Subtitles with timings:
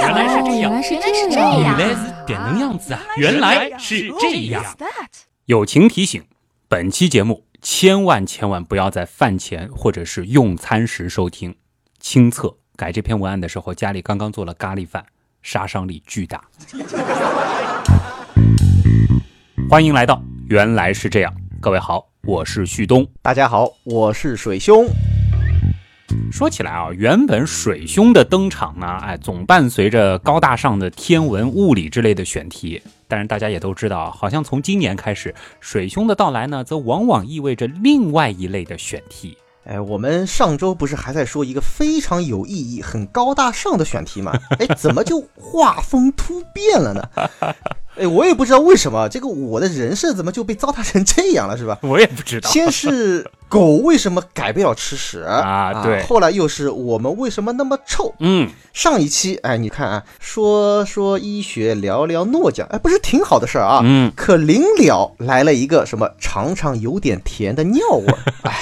[0.00, 3.00] 原来是这样，原来是这样原来是点能样子啊！
[3.16, 4.62] 原来是这样。
[5.46, 6.22] 友情提醒：
[6.68, 11.54] 本期节目千万千万不要在饭前或者是用餐时收听。
[11.98, 15.04] 亲测改这篇文案的时候，家里刚刚做了咖喱饭，
[15.42, 16.44] 杀伤力巨大。
[19.68, 23.06] 欢迎来到原来是这样，各位好，我是旭东。
[23.22, 24.86] 大家好，我是水兄。
[26.30, 32.80] 说起来啊，原本水兄的登场呢，哎，总伴随着高大上的天文、物理之类的选题。
[33.08, 39.36] 但是大家也都知道，好像从今年开始，水兄的到来呢，则往往意味着另外一类的选题。
[39.64, 44.32] 哎，我们上周不是还在说一个非常有意义、很高大上的选题吗？
[44.58, 47.02] 哎，怎么就画风突变了呢？
[47.98, 51.78] 哎，我也不知道为什么，这个我的人设怎么就被糟蹋成这样了，是吧？
[51.82, 52.50] 我也不知道。
[52.50, 55.82] 先是狗为什么改不了吃屎啊？
[55.82, 56.02] 对。
[56.04, 58.14] 后来又是我们为什么那么臭？
[58.20, 58.50] 嗯。
[58.72, 63.80] 上一期，哎，你看啊，说说医学，聊聊诺奖，哎，不是挺好的事儿啊？
[63.82, 64.12] 嗯。
[64.14, 68.52] 可临了来了一个什么，尝尝有点甜的尿味儿，哎。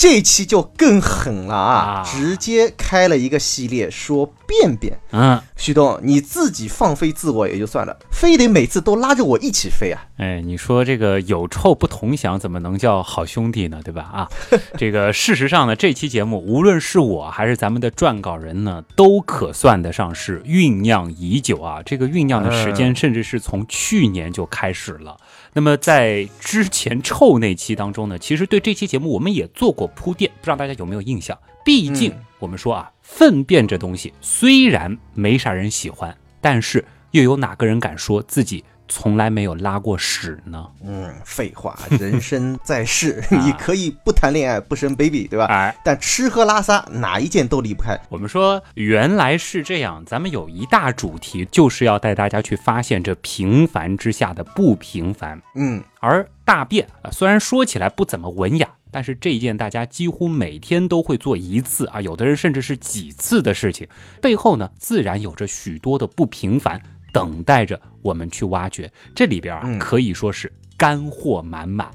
[0.00, 2.02] 这期就更狠了啊！
[2.06, 4.98] 直接开了一个系列说便便。
[5.12, 10.00] 嗯，旭东，你自己放飞自我也就算了，非得每次都拉着我一起飞啊！
[10.16, 13.82] 哎，你说这个有臭不同享，怎么能叫好兄弟呢？
[13.84, 14.08] 对吧？
[14.10, 14.28] 啊，
[14.78, 21.82] 这个事实上呢，这期节目无论是我还是咱们的撰稿人呢，都可算得上是酝酿已久啊。
[21.84, 25.18] 这个酝酿的时间甚至是从去年就开始了。
[25.52, 31.36] 那么在之前臭那期当中呢，其实对这期节目我们也做过铺垫，不知道大家有没有印象？
[31.64, 38.64] 毕竟我们说啊，粪便这东西虽然没啥人喜欢，但是又有哪个人敢说自己？
[38.90, 40.66] 从来没有拉过屎呢。
[40.84, 45.46] 嗯，废话， 人生在世，你可以不谈恋爱，不生 baby，对吧？
[45.46, 47.98] 哎，但吃喝拉撒哪一件都离不开。
[48.08, 55.40] 我们说原来是这样，咱们有一大主题，就是要带大家去发现这平凡之下的不平凡。
[55.54, 63.86] 嗯，而大便啊，虽然说起来不怎么文雅，但是这一件大家几乎每天都会做一次啊，有的人甚至是几次的事情，
[64.20, 66.80] 背后呢，自然有着许多的不平凡。
[67.12, 71.90] 等待着我们去挖掘，这里边啊可以说是干货满满，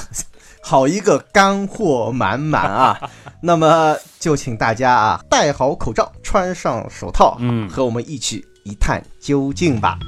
[0.62, 3.10] 好一个干货满满啊！
[3.42, 9.98] 那么就请大家啊戴好口罩，穿上手套，嗯，和我们一起一探究竟吧。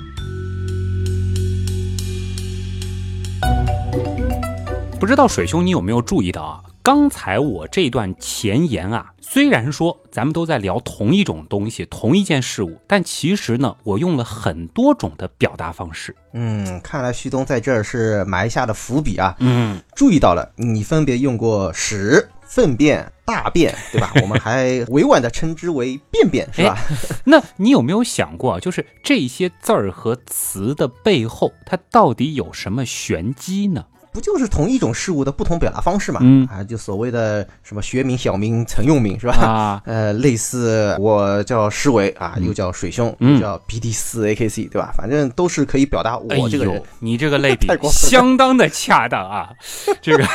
[4.99, 6.61] 不知道水兄你有没有注意到啊？
[6.87, 16.15] 刚才我这段前言啊，虽然说咱们都在聊同一种东西、同一件事物，但其实呢，我用了很多种的表达方式。
[16.33, 19.35] 嗯，看来旭东在这儿是埋下的伏笔啊。
[19.41, 24.13] 嗯，注意到了，你分别用过屎、粪便、大便，对吧？
[24.23, 26.79] 我们还委婉的称之为便便，是吧？
[27.25, 33.87] 那你有没有想过，就是这些字儿和词的背后，它到底有什么玄机呢？
[34.16, 36.21] 不就是同一种事物的不同表达方式嘛？
[36.22, 39.34] 嗯啊，就所谓的什么学名、小名、曾用名是吧？
[39.34, 44.91] 啊， 呃，类似我叫施伟啊，又叫水兄，又叫 B D 四 A K C，对吧？
[44.97, 46.82] 反正都是可以表达我这个人。
[47.00, 49.50] 你这个类比 相当的恰当啊！
[50.00, 50.26] 这个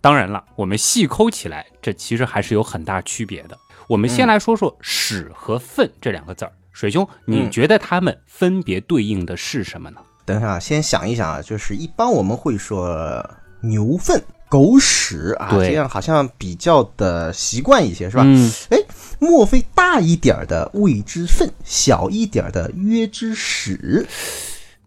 [0.00, 3.58] 当然了，我们细抠起来，这其实还是有很大区别的。
[3.88, 10.00] 我们先来说说“屎”和“粪”这两个字儿，水兄，你觉得它们分别对应的是什么呢？
[10.28, 13.26] 等一下，先想一想啊，就是一般我们会说
[13.62, 18.24] 牛粪、狗屎啊，这样好像比较的习惯一些，是吧？
[18.26, 18.52] 嗯。
[18.68, 18.76] 哎，
[19.18, 24.06] 莫非大一点的谓之粪，小一点的曰之屎？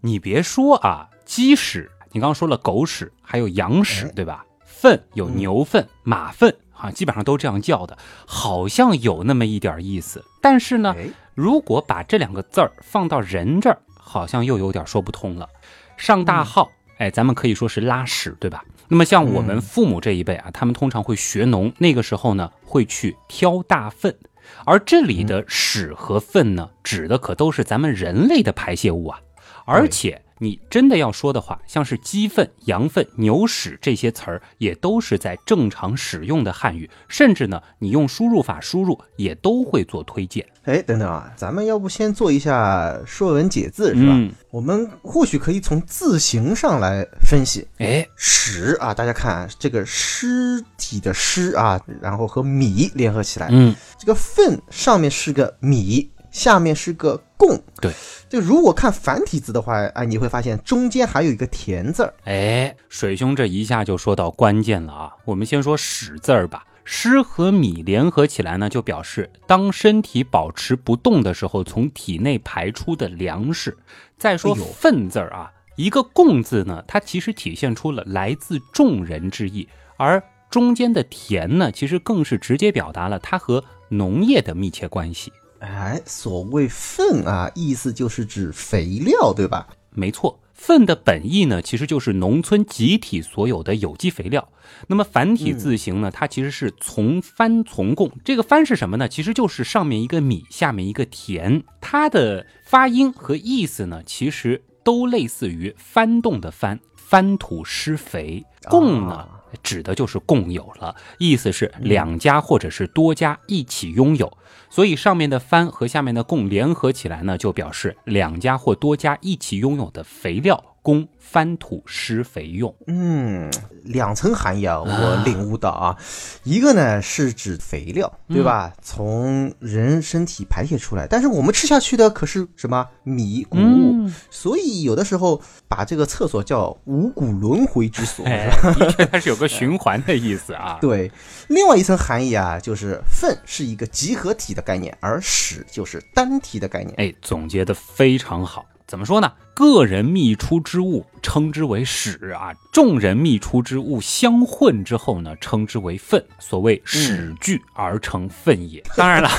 [0.01, 4.45] 你别说啊，鸡屎，你刚刚说了狗屎，还有羊屎，对吧？
[4.63, 7.97] 粪有牛粪、马粪啊，基本上都这样叫的，
[8.27, 10.23] 好像有那么一点意思。
[10.39, 10.95] 但是呢，
[11.33, 13.79] 如果把这两个字儿放到人这儿。
[14.01, 15.47] 好像又有点说不通了。
[15.95, 18.65] 上大号，哎，咱们可以说是拉屎，对吧？
[18.87, 24.17] 那么像我们父母这一辈啊，他们通常会学农，那个时候呢会去挑大粪，
[24.65, 29.21] 而这里的屎和粪呢，指的可都是咱们人类的排泄物啊，
[29.65, 30.23] 而且。
[30.43, 40.43] 你真的要说的话，像是鸡粪、羊粪、牛屎这些词儿，也都是在正常使用的汉语，甚至呢，你用输入法输入也都会做推荐。
[40.63, 44.19] 哎，等等啊，咱们要不先做一下说文解字是吧？
[44.49, 47.67] 我们或许可以从字形上来分析。
[47.77, 56.09] 哎，屎啊，大家看这个尸体的尸啊，然后和米联合起来，嗯，这个粪上面是个米。
[56.31, 57.93] 下面是个共，对，
[58.29, 62.13] 就如果看繁体字的话，哎，你会发现中间还有一个田字儿。
[62.23, 65.13] 哎，水兄这一下就说到关键了啊！
[65.25, 73.77] 我们先说“屎”字儿吧，“湿和米联合起来呢，就表示当身体保持不动的时候，从体内排出的粮食。
[74.17, 79.67] 再说粪字儿啊，一个共字呢，它其实体现出了来自众人之意，
[79.97, 85.33] 而中间的田呢，其实更是直接表达了它和农业的密切关系。
[85.61, 89.67] 哎，所谓粪啊，意思就是指肥料，对吧？
[89.91, 94.49] 没错，粪的本意呢，其实就是农村集体所有的有机肥料。
[94.87, 98.11] 那么繁体字形呢，它其实是从番从共。
[98.25, 99.07] 这个番是什么呢？
[99.07, 101.63] 其实就是上面一个米，下面一个田。
[101.79, 108.43] 它的发音和意思呢，其实都类似于翻动的翻，翻土施肥。
[108.67, 109.27] 共呢？
[109.61, 114.31] 指的就是共有了，意思是两家或者是多家一起拥有，
[114.71, 122.73] 所以上面的番和下面的贡联合起来呢，就表示两家或多家一起拥有的肥料供翻土施肥用。
[122.87, 123.49] 嗯，
[123.83, 125.95] 两层含义啊，我领悟到啊，
[126.43, 128.73] 一个呢是指肥料，对吧？
[128.81, 138.25] 从人身体排泄出来，但是我们吃下去的可是什么米谷物，所以有的时候把这个厕所叫五谷轮回之所。
[138.25, 140.77] 哎， 的确它是有个循环的意思啊。
[140.81, 141.11] 对，
[141.47, 146.93] 另外一层含义啊，就是粪是一个集合体的概念，而屎就是单体的概念。
[146.97, 148.65] 哎，总结的非常好。
[148.91, 149.31] 怎么说呢？
[149.53, 156.21] 个人泌出之物称之为屎啊，众人泌出之物相混之后呢，称之为粪。
[156.39, 158.83] 所谓屎聚而成粪也。
[158.97, 159.29] 当然了。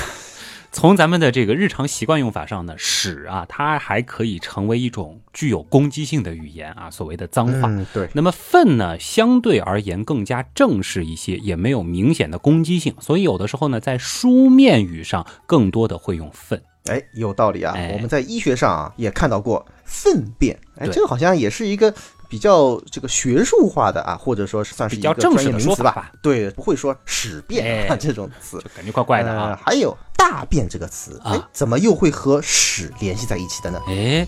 [0.71, 7.67] 从咱们的这个日常习惯用法上呢，屎啊，它还可以成为一种具有攻击性的语言啊，所谓的脏话。
[7.67, 8.09] 嗯，对。
[8.13, 16.59] 那么粪呢，相对而言更加正式一些，也没有明显的攻击性，所以有的时候呢，在书面语上更多的会用粪。
[16.85, 17.73] 哎，有道理啊！
[17.75, 21.93] 哎我们在医学上啊也看到过粪便，哎，这个好像也是一个
[22.27, 26.11] 比较这个学术化的啊，或者说是算是一个比较正式的专业名词吧吧。
[26.21, 28.57] 对，不会说屎便、哎这种词。
[28.57, 29.57] 就感觉怪怪的。
[29.63, 33.79] 还有大便这个词，哎、啊怎么又会和屎联系在一起的呢？
[33.87, 34.27] 哎，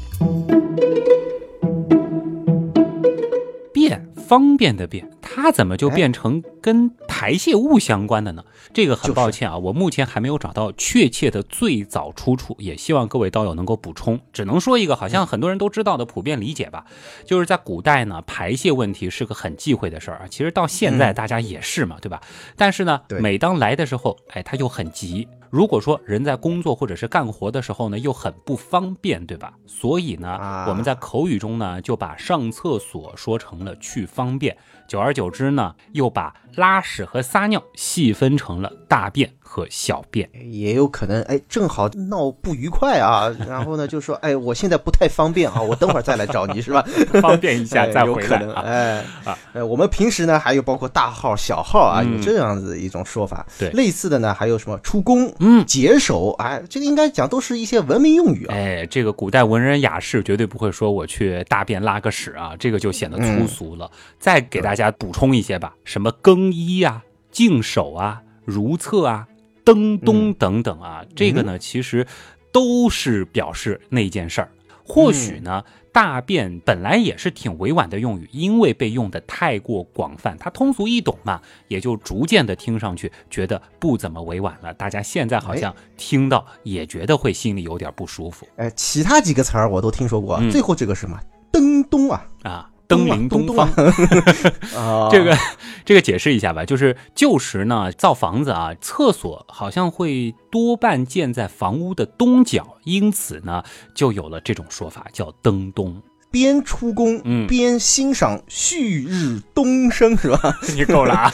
[4.27, 8.43] 方便的便，它怎么就变成跟排泄物相关的呢？
[8.73, 14.19] 这个很抱歉啊，我目前还没有找到确切的最早出处，也希望各位道友能够补充。
[14.33, 16.85] 只能说一个好像很多人都知道的普遍理解吧，
[17.25, 20.25] 就是在古代呢，排泄问题是个很忌讳的事儿啊。
[20.29, 22.21] 其实到现在大家也是嘛，对吧？
[22.57, 25.27] 但是呢，每当来的时候，哎，他又很急。
[25.55, 29.53] 如果说人在工作或者是干活的时候呢，又很不方便，对吧？
[29.65, 34.57] 所以呢，啊我们在口语中呢，就把上厕所说成了去方便，
[34.87, 40.29] 久而久之呢，又把拉屎和撒尿细分成了大便和小便。
[40.49, 46.85] 也有可能，哎，正好闹不愉快啊，然后呢就说，哎，我现在不太方便啊，我等会儿再来找你，是吧？
[47.21, 48.61] 方便一下哎再有可能，回来啊！
[48.65, 53.45] 哎啊，呃，我们平时呢还有包括大号、小号啊，嗯有这样子一种说法。
[53.57, 58.53] 对类似的呢还有什么出宫、嗯解手，哎，这个应该讲都是一些文明用语啊。
[58.53, 63.89] 哎，这个古代文人雅士绝对不会说我去大便拉个屎啊，这个就显得粗俗了。
[64.19, 69.27] 再给大家补充一些吧，什么更衣啊、净手啊、如厕啊、
[69.63, 72.05] 登东等等啊，这个呢其实
[72.51, 74.49] 都是表示那件事儿。
[74.87, 84.71] 或许呢，大便本来也是挺委婉的用语，因为被用的太过广泛，它通俗易懂嘛，也就逐渐的听上去觉得不怎么委婉了。
[84.75, 91.19] 大家现在好像听到也觉得会心里有点不舒服哎，其他几个词儿我都听说过，嗯最后这个是什么
[91.51, 92.69] 登东啊，啊。
[92.87, 93.69] 登临东东方，
[95.11, 95.37] 这个
[95.83, 103.63] 这个解释一下吧，就是旧时呢造房子啊，厕所好像会多半建在房屋的东角，因此呢
[103.93, 106.01] 就有了这种说法，叫登东。
[106.35, 110.59] 边出宫嗯边欣赏旭日东升，是吧？
[110.75, 111.33] 你够了啊！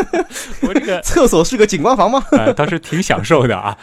[0.66, 2.24] 我这个厕所是个景观房吗？
[2.32, 3.76] 呃，倒是挺享受的啊。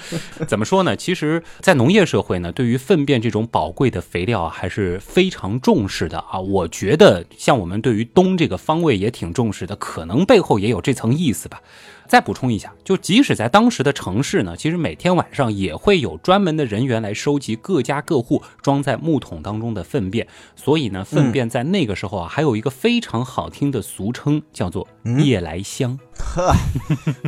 [0.47, 0.95] 怎么说呢？
[0.95, 6.39] 其实，在农业社会呢，对于粪便这种宝贵的肥料啊，还是非常重视的啊。
[6.39, 11.61] 我觉得，像我们对于东这个方位也挺重视的，可能背后也有这层意思吧。
[12.07, 20.27] 再补充一下，就即使在当时的城市呢，其实每天晚上也会有专门的人员来收集各家各户装在木桶当中的粪便。
[20.55, 25.97] 所以呢，粪便在那个时候啊，还有一个非常好听的俗称，叫做夜来香。
[26.17, 26.53] 呵，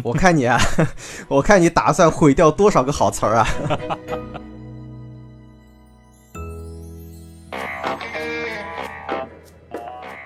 [0.04, 0.60] 我看你啊，
[1.28, 3.48] 我看你打算毁掉多少个好词儿啊！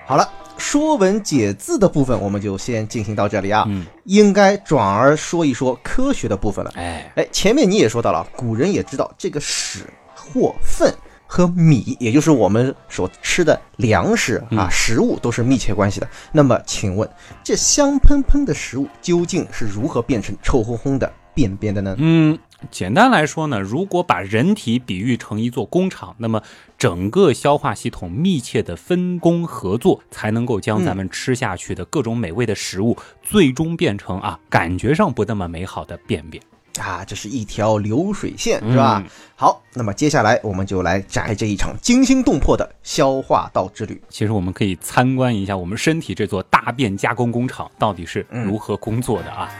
[0.04, 0.28] 好了，
[0.62, 3.64] 说文解字的部分我们就先进行到这里啊。
[3.66, 6.70] 嗯，应该转而说一说科学的部分了。
[6.76, 9.80] 哎，哎，前面你也说到了，古人也知道这个屎
[10.14, 10.94] 或粪
[11.26, 16.08] 和米，也就是我们所吃的粮食啊、嗯食物都是密切关系的。
[16.30, 17.08] 那么，请问
[17.42, 21.94] 这香喷喷的食物究竟是如何变成臭烘烘的便便的呢？
[21.98, 22.38] 嗯，
[22.70, 26.42] 简单来说呢，如果把人体比喻成一座工厂，那么
[26.78, 36.42] 整个消化系统密切的分工合作，才能够将咱们吃下去的各种美味的食物，最终变成啊感觉上不那么美好的便便，
[36.78, 39.02] 啊，这是一条流水线，是吧？
[39.04, 44.00] 嗯好，那么接下来我们就来摘这一场惊心动魄的消化道之旅。
[44.08, 49.50] 其实我们可以参观一下我们身体这座大便加工工厂到底是如何工作的啊。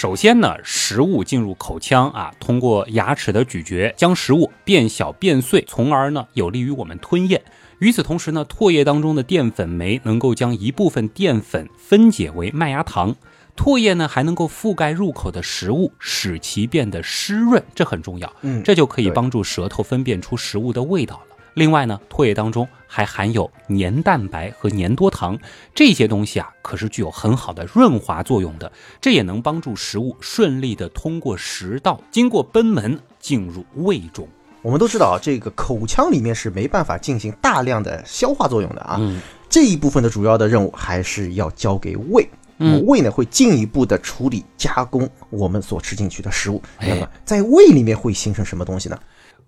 [0.00, 7.42] 首先呢，食物进入口腔啊，通过牙齿的咀嚼，将食物变小变碎，从而呢有利于我们吞咽。
[7.80, 13.14] 与此同时呢，唾液当中的淀粉酶能够将一部分淀粉分解为麦芽糖，
[13.54, 18.32] 唾液呢还能够覆盖入口的食物，使其变得湿润，这很重要。
[18.40, 21.29] 嗯这就可以帮助舌头分辨出食物的味道了。
[21.60, 25.38] 另外呢，唾液当中还含有黏蛋白和黏多糖，
[25.74, 34.26] 这些东西啊可是具有很好的润滑作用的，这也能帮助食物顺利的通过食道，经过贲门进入胃中。
[34.62, 38.96] 我们都知道，这个口腔里面是没办法进行大量的消化作用的啊。
[38.98, 42.26] 嗯这一部分的主要的任务还是要交给胃。
[42.62, 46.62] 嗯胃呢会进一步的处理加工我们所吃进去的食物。
[46.78, 48.98] 哎那么在胃里面会形成什么东西呢？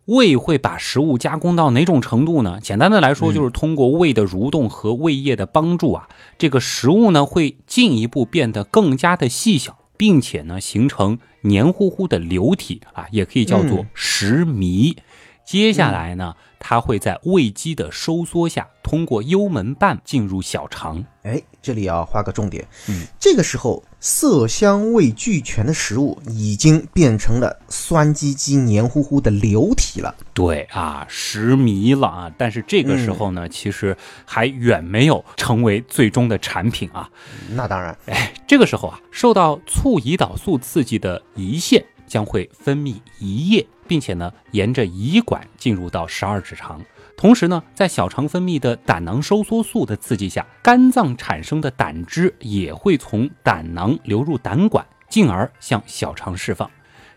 [0.07, 2.59] 胃会把食物加工到哪种程度呢？
[2.61, 14.97] 简单的来说，就是通过胃的蠕动和胃液的帮助啊，这个食物呢会进一步变得更加的细小，并且呢形成黏糊糊的流体啊，也可以叫做嗯食糜。
[15.45, 21.05] 接下来呢，它会在胃肌的收缩下，通过幽门瓣进入小肠。
[21.23, 22.67] 哎，这里要画个重点。
[22.89, 30.15] 嗯，这个时候色香味俱全的食物已经变成了酸唧唧、黏糊糊的流体了。
[30.33, 32.33] 对啊，食糜了啊！
[32.39, 37.09] 但是这个时候呢，其实还远没有成为最终的产品啊。
[37.51, 46.81] 那当然，哎，这个时候啊，受到促胰岛素刺激的胰腺将会分泌胰液，并且呢，沿着胰管进入到十二指肠。
[47.15, 56.71] 同时呢，在小肠分泌的胆囊收缩素的刺激下，肝脏产生的胆汁也会从胆囊流入胆管，进而向小肠释放。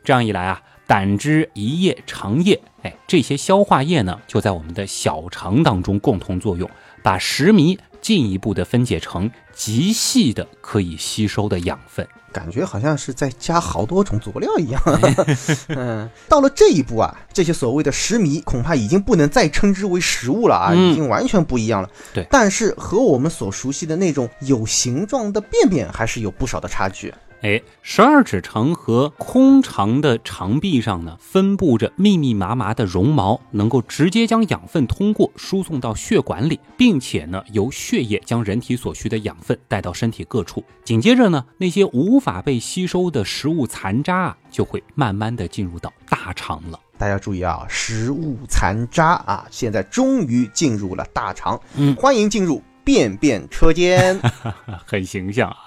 [0.03, 6.70] 这样一来啊，胆汁、胰液、肠液，哎，这些消化液呢，就在我们的小肠当中共同作用，
[7.01, 12.07] 把食糜进一步的分解成极细的可以吸收的养分。
[12.31, 14.79] 感觉好像是在加好多种佐料一样。
[15.69, 21.89] 嗯，到了这一步啊，这些所谓的食糜恐怕已经不能再称之为食物了啊，嗯已经完全不一样了。
[22.13, 27.12] 对但是和我们所熟悉的那种有形状的便便还是有不少的差距。
[27.46, 40.64] 哎，十二指肠和空肠的肠壁上呢，分布着密密麻麻的绒毛，能够直接将养分通过输送到血管里，并且呢，由血液将人体所需的养分带到身体各处。
[40.84, 46.80] 紧接着呢，那些无法被吸收的食物残渣啊，就会慢慢的进入到大肠了。
[46.98, 51.62] 大家注意啊，食物残渣啊，现在终于进入了大肠。
[51.75, 54.20] 嗯欢迎进入便便车间。
[54.84, 55.58] 很形象啊。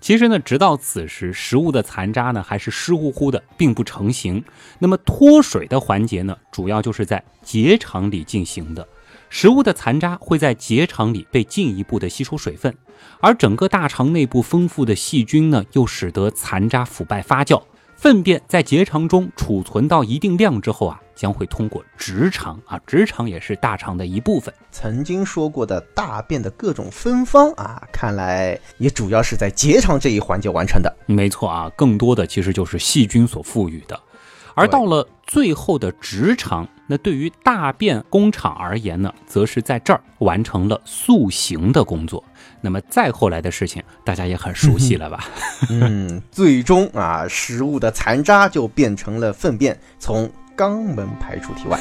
[0.00, 4.42] 其实呢，直到此时，食物的残渣呢还是湿乎乎的，并不成型。
[4.78, 8.86] 那么脱水的环节呢，主要就是在结肠里进行的。
[9.28, 12.74] 食物的残渣会在结肠里被进一步的吸收水分，
[13.20, 17.62] 而整个大肠内部丰富的细菌呢，又使得残渣腐败发酵。
[18.00, 24.54] 粪便在结肠中储存到一定量之后啊，将会通过直肠啊，直肠也是大肠的一部分。
[24.70, 30.90] 曾经说过的大便的各种芬芳啊，看来也主要是在结肠这一环节完成的。
[31.04, 34.00] 没错啊，更多的其实就是细菌所赋予的。
[34.54, 42.24] 而到了最后的直肠，那对于大便工厂而言呢，则是在这儿完成了塑形的工作。
[42.60, 45.24] 那么再后来的事情，大家也很熟悉了吧？
[45.70, 51.80] 嗯，最终啊，食物的残渣就变成了粪便，从肛门排出体外。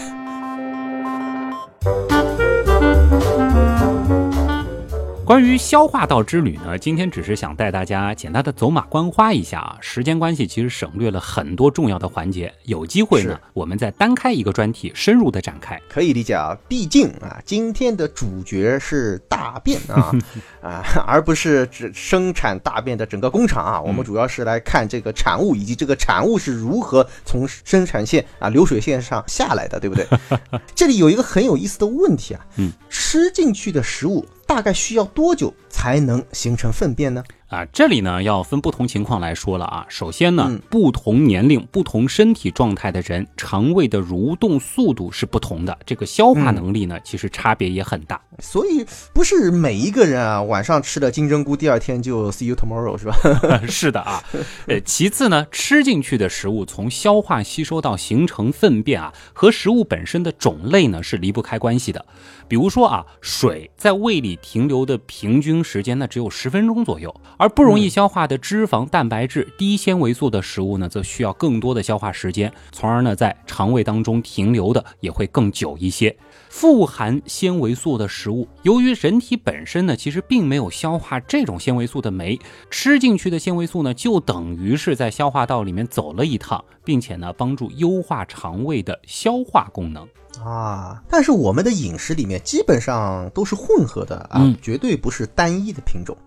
[5.30, 9.78] 关于消化道之旅呢，今天只是想带大家简单的走马观花一下啊。
[9.80, 12.52] 时间关系，其实省略了很多重要的环节。
[12.64, 15.80] 有机会呢，我们再单开一个专题，深入的展开。
[15.88, 20.12] 可以理解啊，毕竟啊，今天的主角是大便啊
[20.64, 23.80] 啊，而不是只生产大便的整个工厂啊。
[23.80, 30.08] 我们主要是来看这个产物以及这个产物是如何从生产线啊流水线上下来的，对不对？
[30.74, 37.24] 这里有一个很有意思的问题啊，嗯，吃进去的食物大概需要多久才能形成粪便呢？
[37.50, 39.84] 啊，这里呢要分不同情况来说了啊。
[39.90, 48.22] 首先呢，嗯不同年龄、不同身体状态的人，肠胃的蠕动速度是不同的，这个消化能力呢，其实差别也很大。
[48.38, 53.18] 所以不是每一个人啊，晚上吃了金针菇，第二天就 see you tomorrow 是吧？
[53.68, 54.24] 是的啊，
[54.68, 62.06] 呃，其次呢，吃进去的食物从消化吸收到形成粪便啊，和食物本身的种类呢是离不开关系的。
[62.48, 76.14] 比如说啊，水在胃里停留的平均时间呢只有十分钟左右，而不容易消化的脂肪、蛋白质、低纤维素的食物呢，则需要更多的消化时间，从而呢在肠胃当中停留的也会更久一些。
[76.50, 82.38] 富含纤维素的食物，由于人体本身呢其实并没有消化这种纤维素的酶，
[82.70, 90.06] 吃进去的纤维素呢就等于是在消化道里面走了一趟，并且呢帮助优化肠胃的消化功能。
[90.44, 96.18] 啊，但是我们的饮食里面基本上都是混合的啊，嗯绝对不是单一的品种。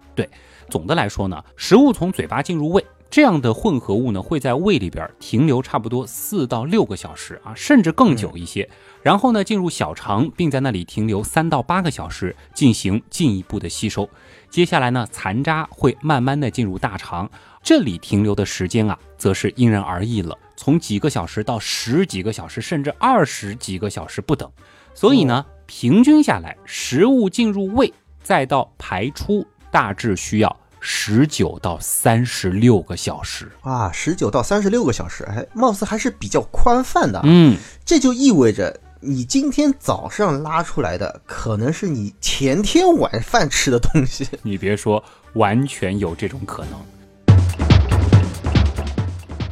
[0.73, 8.67] 总的来说呢，食物从嘴巴进入胃，这样的混合物呢会在胃里边停留差不多四到六个小时啊，甚至更久一些。
[9.03, 14.09] 然后呢进入小肠，并在那里停留三到八个小时，进行进一步的吸收。
[14.49, 17.31] 接下来呢，残渣会慢慢的进入大肠，
[17.63, 24.51] 这里停留的时间啊，则是因人而异了，从几个小时到十几个小时，甚至二十几个小时不等。
[24.95, 33.49] 所以呢，平均下来，食物进入胃再到排出，大致需要十九到三十六个小时。
[33.61, 37.23] 啊，十九到三十六个小时，哎，貌似还是比较宽泛的啊。
[37.25, 44.29] 嗯，这就意味着你今天早上拉出来的，可能是你前天晚饭吃的东西。
[44.43, 45.03] 你别说，
[45.35, 46.73] 完全有这种可能。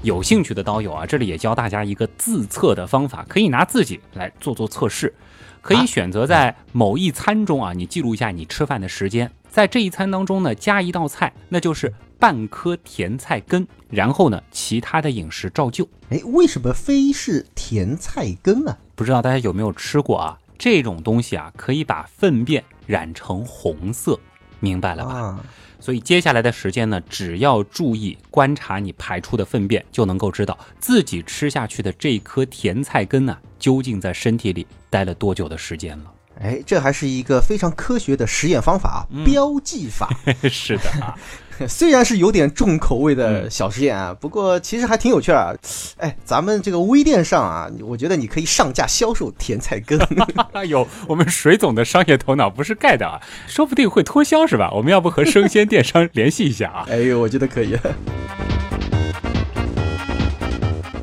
[0.02, 5.14] 有兴趣的刀友啊，这里也教大家一个自测的方法，可以拿自己来做做测试。
[5.61, 15.88] 可以选择在某一餐中啊，你记录一下你吃饭的时间，在这一餐当中呢，加一道菜，那就是半颗甜菜根，然后呢，其他的饮食照旧。
[16.11, 18.79] 哎，为什么非是甜菜根啊？
[18.95, 20.38] 不知道大家有没有吃过啊？
[20.59, 24.19] 这种东西啊，可以把粪便染成红色，
[24.61, 25.12] 明白了吧？
[25.14, 25.45] 啊，
[25.80, 36.12] 所以接下来的时间呢，只要注意观察你排出的粪便，就能够知道自己吃下去的这颗甜菜根呢、究竟在身体里待了多久的时间了。
[36.40, 40.09] 哎，这还是一个非常科学的实验方法啊，标记法。
[40.48, 41.14] 是的啊，
[41.68, 45.53] 虽然是有点重口味的嗯小实验啊，不过其实还挺有趣啊。
[45.99, 49.99] 哎，咱们这个微店上啊，我觉得你可以上架销售甜菜根。
[50.53, 54.70] 哎呦，我们水总的商业头脑不是盖的啊，说不定会脱销是吧？
[54.73, 56.87] 我们要不和生鲜电商联系一下啊？
[56.88, 57.77] 哎呦，我觉得可以。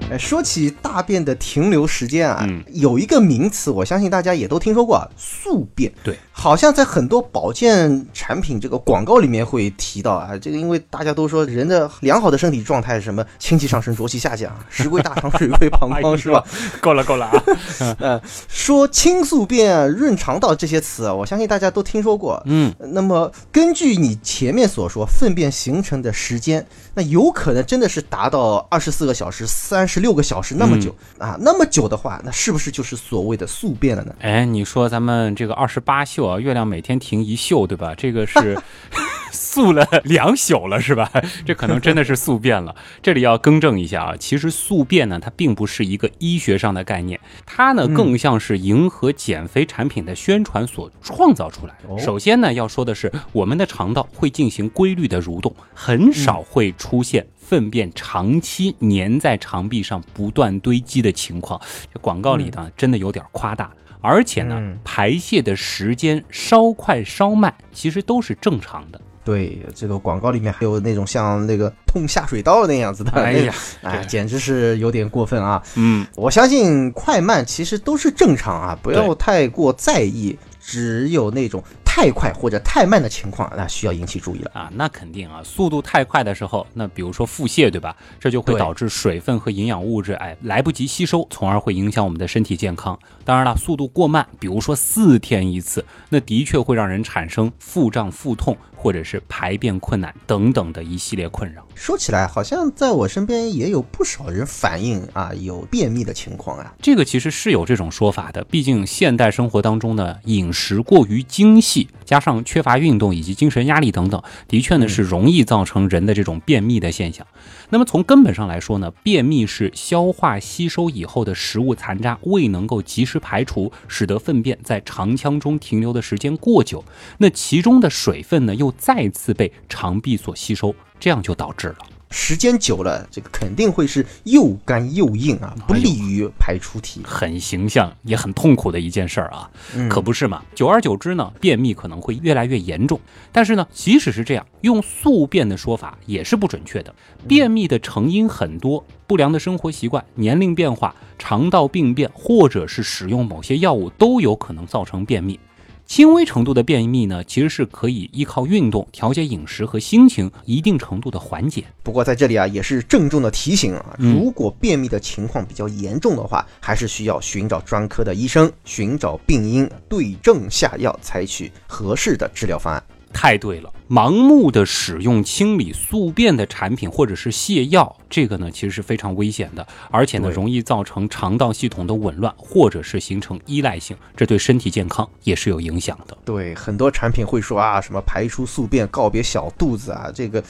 [0.10, 5.92] 哎，说起大便的停留时间啊，嗯有一个名词，我相信大家也都听说过啊，宿便。
[6.02, 16.42] 对，好像在很多保健产品这个广告里面会提到啊，这个因为大家都说人的良好的身体状态是什么清气上升、浊气下降、食归大肠、 水归膀胱，是吧？？
[16.80, 17.44] 够了够了啊！
[18.00, 22.42] 呃，说清宿便、润肠道这些词啊，我相信大家都听说过。
[22.46, 31.38] 嗯，那么根据你前面所说，粪便形成的时间，那有可能真的是达到二十四个小时、三十六个小时那么久、啊？
[31.40, 34.16] 那么久的话，那是不是就是所谓的宿便了呢？
[34.20, 37.94] 哎，你说咱们这个二十八宿啊，月亮每天停一宿，对吧？
[37.96, 38.58] 这个是
[39.38, 41.10] 宿了两宿了，是吧？
[41.46, 42.76] 这可能真的是宿便了。
[43.02, 51.94] 这里要更正一下啊，其实宿便呢，它并不是一个医学上的概念，它呢更像是迎合减肥产品的宣传所创造出来的。
[51.94, 61.62] 哦首先呢，要说的是，我们的肠道会进行规律的蠕动，很少会出现粪便长期粘在肠壁上不断堆积的情况。
[61.94, 63.72] 这广告里呢，真的有点夸大。
[64.00, 69.02] 而且呢，嗯排泄的时间稍快稍慢，其实都是正常的。
[69.28, 75.62] 对，这个广告里面还有那种像那个通下水道那样子的，哎呀，那个，哎，简直是有点过分啊！
[75.76, 80.38] 嗯，我相信快慢其实都是正常啊，不要太过在意。
[80.70, 81.64] 只有那种
[81.98, 84.52] 太快或者太慢的情况，那需要引起注意了。
[84.54, 87.98] 啊，那肯定啊，速度太快的时候，那比如说腹泻，对吧？
[88.20, 92.98] 这就会导致水分和营养物质哎来不及吸收，从而会影响我们的身体健康。
[93.26, 101.66] 当然了，速度过慢，比如说四天一次，那的确会让人产生腹胀、腹痛，或者是排便困难等等的一系列困扰。
[101.74, 106.76] 说起来，好像在我身边也有不少人反映啊有便秘的情况啊。
[106.80, 117.26] 这个其实是有这种说法的，毕竟现代生活当中呢，饮食过于精细，气，加上缺乏运动以及精神压力等等，的确呢是容易造成人的这种便秘的现象。
[117.70, 126.84] 那么从根本上来说呢，便秘是消化吸收以后的食物残渣未能够及时排除，使得粪便在肠腔中停留的时间过久，
[127.18, 131.78] 那其中的水分呢又再次被肠壁所吸收，这样就导致了。
[132.10, 137.02] 时间久了，这个肯定会是又干又硬啊，不利于排出体。
[137.04, 140.42] 很形象也很痛苦的一件事儿啊，嗯可不是嘛？
[140.56, 143.00] 久而久之呢，便秘可能会越来越严重。
[143.32, 146.94] 但是呢，即使是这样，用宿便的说法也是不准确的。
[147.28, 155.40] 便秘的成因很多，不良的生活习惯、年龄变化、肠道病变，或者是使用某些药物，都有可能造成便秘。
[155.88, 161.64] 轻微程度的便秘呢，其实是可以依靠运动、调节饮食和心情，一定程度的缓解。
[161.82, 172.84] 不过在这里啊，也是郑重的提醒啊，嗯如果便秘的情况比较严重的话，还是需要寻找专科的医生，寻找病因，对症下药，采取合适的治疗方案。
[173.14, 186.18] 太对了，盲目的使用清理宿便的产品或者是泻药，这个呢其实是非常危险的，而且呢容易造成肠道系统的紊乱，或者是形成依赖性，这对身体健康也是有影响的。
[186.26, 190.44] 对，很多产品会说啊，什么排出宿便，告别小肚子啊，这个。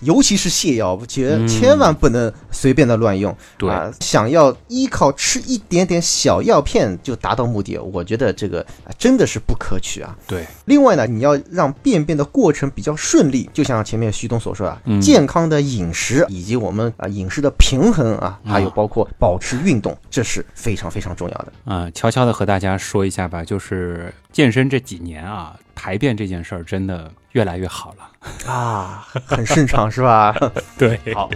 [0.00, 3.36] 尤其是泻药，我觉千万不能随便的乱用。
[3.58, 10.16] 对啊，想要依靠吃一点点小药片就达到目的，我觉得这个啊真的是不可取啊。
[10.26, 21.52] 对，另外呢，你要让便便的过程比较顺利，就像前面徐东所说啊，嗯健康的饮食以及我们啊饮食的平衡啊，还有包括保持运动，这是非常非常重要的。
[21.64, 28.50] 啊、悄悄的和大家说一下吧，就是健身这几年啊，排便这件事儿真的越来越好了。
[28.52, 30.34] 啊，很顺畅是吧？
[30.78, 31.30] 对，好，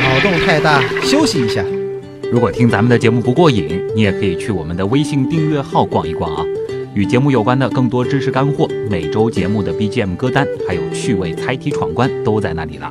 [0.00, 1.64] 脑洞太大，休息一下。
[2.32, 6.44] 如果听咱们的节目不过瘾，你也可以去我们的微信订阅号逛一逛啊。
[6.94, 12.90] 与节目有关的更多知识干货，每周节目的 BGM 歌单，还有趣味猜题闯关都在那里了。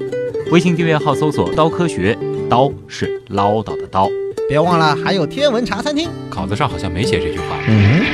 [0.52, 2.16] 微信订阅号搜索“刀科学”，
[2.48, 4.08] 刀是唠叨的刀。
[4.48, 6.08] 别忘了还有天文茶餐厅。
[6.30, 7.46] 稿子上好像没写这句话。
[7.68, 8.06] 嗯。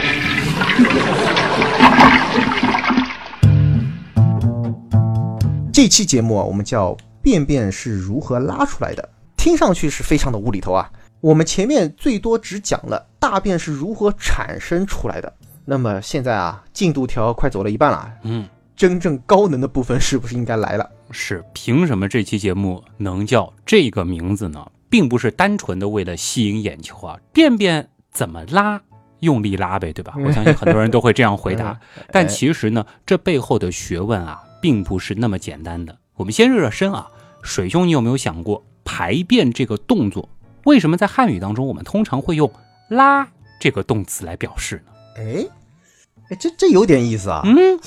[5.74, 10.92] 这期节目啊，我们叫“便便是如何拉出来的”，听上去是非常的无厘头啊。
[11.22, 15.32] 我们前面最多只讲了大便是如何产生出来的，
[15.64, 20.90] 那么现在啊，进度条快走了一半了，嗯，真正高能的部分是不是应该来了？
[21.12, 24.70] 是凭什么这期节目能叫这个名字呢？
[24.90, 28.82] 并不是单纯的为了吸引眼球啊，便便怎么拉？
[29.22, 30.16] 用力拉呗，对吧？
[30.26, 31.80] 我相信很多人都会这样回答。
[32.12, 35.98] 但其实呢，这背后的学问啊，并不是那么简单的。
[36.16, 37.10] 我们先热热身啊，
[37.42, 40.30] 水兄，你有没有想过排便这个动作，
[40.66, 42.52] 为什么在汉语当中我们通常会用
[42.88, 43.28] “拉”
[43.60, 44.92] 这个动词来表示呢？
[45.18, 45.46] 哎，
[46.30, 47.42] 哎，这这有点意思啊。
[47.44, 47.80] 嗯，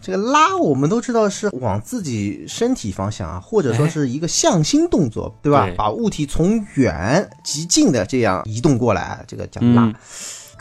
[0.00, 5.66] 这个拉我们都知道是往自己身体方向啊，或者说是一个向心动作，对吧？
[5.66, 9.84] 对把物体从远及近的这样移动过来，这个叫拉。
[9.84, 9.94] 嗯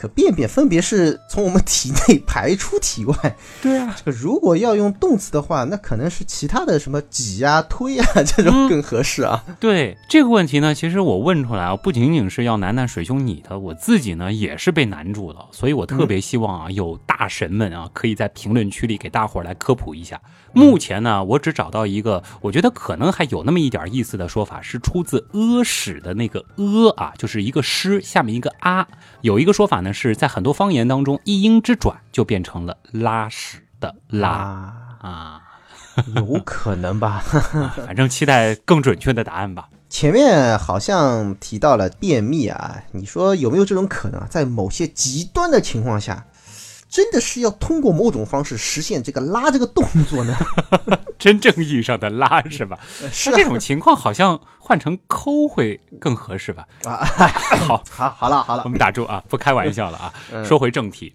[0.01, 9.43] 可便便分别是从我们体内 排出体外，对啊， 这个如果要用动词的话，那可能是其他的什么挤啊、推啊这种嗯更合适啊。
[9.61, 20.19] 对这个问题呢，其实我问出来啊，不仅仅是要楠楠水兄你的，我自己呢也是被难住了，所以我特别希望啊，有大神们啊，可以在评论区里给大伙儿来科普一下。
[20.53, 28.87] 目前呢，我只找到一个，我觉得可能还有那么一点意思的说法，是出自《阿史》的那个“阿”啊，就是一个诗下面一个“啊”。
[29.21, 35.41] 有一个说法呢，是在很多方言当中，一音之转就变成了拉屎的“拉啊，”啊。
[36.15, 37.21] 有可能吧。
[37.85, 39.67] 反正期待更准确的答案吧。
[39.89, 44.27] 前面好像提到了便秘啊，你说有没有这种可能啊？
[44.29, 46.25] 在某些极端的情况下，
[46.91, 50.35] 真的是要通过某种方式实现这个拉这个动作呢？
[51.17, 52.77] 真正意义上的拉是吧？
[53.13, 56.67] 是那这种情况好像换成抠会更合适吧？
[56.83, 56.97] 啊，
[57.65, 60.13] 好，好，好了，好了我，们打住啊，不开玩笑了啊。
[60.33, 61.13] 嗯说回正题，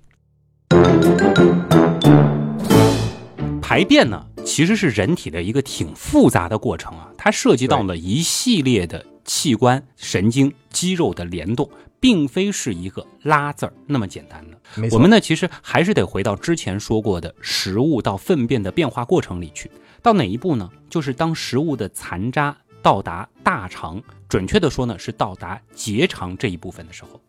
[3.61, 11.69] 排便呢，其实是人体的一个挺复杂的过程啊，它涉及到了一系列的器官、神经、肌肉的联动，
[12.01, 14.89] 并非是一个拉字儿那么简单的。
[14.93, 19.71] 我们呢，其实还是得回到之前说过的食物到粪便的变化过程里去。
[20.03, 20.71] 到哪一步呢？
[20.89, 27.21] 就是当食物的残渣到达大肠，准确的说呢，是到达结肠这一部分的时候，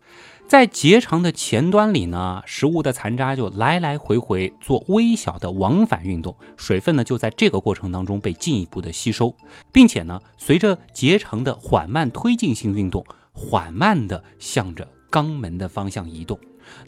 [0.47, 9.33] 在结肠的前端里呢，食物的残渣就来来回回做微小的往返运动，水分呢就在这个过程当中被进一步的吸收，
[9.71, 13.03] 并且呢，随着结肠的缓慢推进性运动，
[13.37, 16.39] 缓慢的向着肛门的方向移动。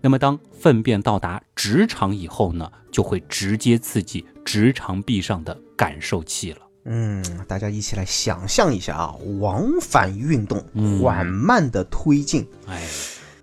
[0.01, 6.59] 那么当粪便到达直肠以后呢，就会直接刺激直肠壁上的感受器了。
[6.85, 12.47] 嗯，大家一起来想象一下啊，往返运动，嗯缓慢的推进。
[12.67, 12.81] 哎，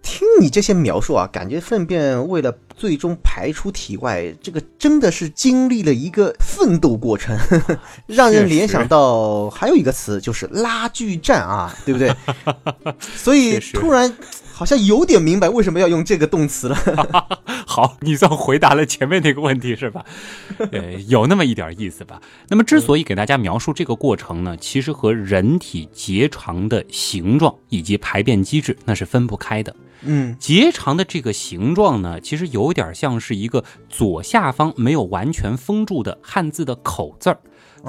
[0.07, 7.37] 听你这些描述啊，感觉粪便为了最终排出体外，这个真的是经历了一个奋斗过程，
[8.07, 12.15] 让人联想到还有一个词就是拉锯战啊，对不对？
[13.17, 14.17] 所以突然
[14.57, 16.77] 好像有点明白为什么要用这个动词了。
[17.67, 20.03] 好，你算回答了前面那个问题是吧？
[20.73, 22.19] 呃，有那么一点意思吧。
[22.49, 29.77] 那么之所以给大家描述这个过程呢，其实和人体结肠的形状以及排便机制那是分不开的。
[30.01, 37.39] 嗯结肠的这个形状呢，其实有点像是一个左下方没有完全封住的汉字的口字儿。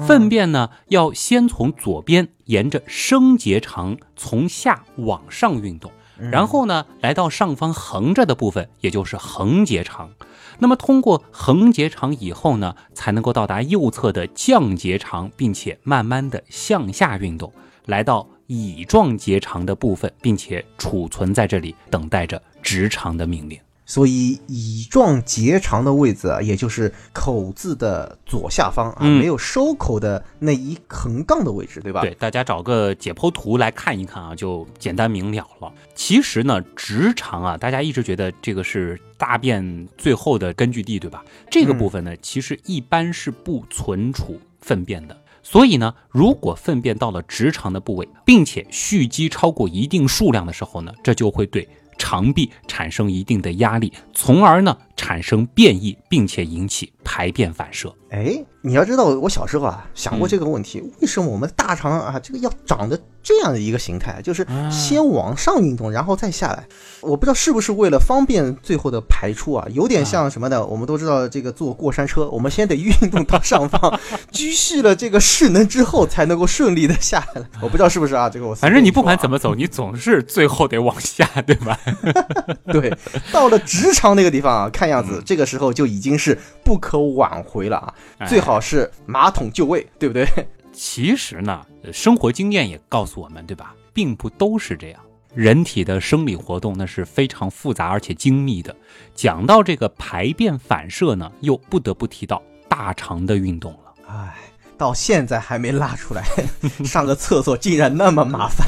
[0.06, 10.10] 粪便呢，要先从左边沿着升结肠从下往上运动，然后呢，来到上方横着的部分，也就是横结肠。
[10.58, 17.52] 那么通过横结肠以后呢，才能够到达右侧的降结肠，并且慢慢的向下运动，
[17.86, 23.58] 来到乙状结肠的部分，并且储存在这里，等待着直肠的命令。
[23.88, 32.02] 所以乙状结肠的位置啊，也就是口字的左下方啊，嗯没有收口的那一横杠的位置，对吧？
[32.02, 35.72] 对，大家找个解剖图来看一看啊，就简单明了了。
[35.94, 41.24] 其实呢，直肠啊，大家一直觉得这个是大便最后的根据地，对吧？
[41.50, 45.16] 这个部分呢，其实一般是不存储粪便的。
[45.42, 51.66] 所以呢，如果粪便到了直肠的部位，并且蓄积超过一定数量的时候呢，这就会对
[51.98, 57.90] 肠壁产生一定的压力，从而呢产生变异，并且引起排便反射。
[58.10, 66.66] 哎，你要知道，我小时候啊想过嗯这个问题，为什么我们大肠啊这个要长得这样的一个形态，就是啊先往上运动，然后再下来。
[67.00, 70.64] 我不知道是不是为了方便最后的排出啊，有点像什么呢？
[70.66, 74.00] 我们都知道这个坐过山车，我们先得运动到上方，
[74.32, 77.42] 积蓄了这个势能之后，才能够顺利的下来。
[77.62, 78.28] 我不知道是不是啊？
[78.28, 81.78] 这个我反正你不管怎么么走，你总是最后得往下，对吧？
[82.72, 82.90] 对，
[83.30, 90.26] 到了直肠那个地方啊，看样嗯子这个时候就已经是不可挽回了啊，哎最好是马桶就位， 对不对？
[90.72, 93.74] 其实呢，呃生活经验也告诉我们，对吧？
[93.92, 95.00] 并不都是这样。
[95.34, 98.74] 人体的生理活动那是非常复杂而且精密的。
[99.14, 103.94] 讲到这个排便反射呢，又不得不提到大肠的运动了。
[104.08, 104.34] 唉，
[104.76, 106.24] 到现在还没拉出来，
[106.84, 108.66] 上个厕所 竟然那么麻烦。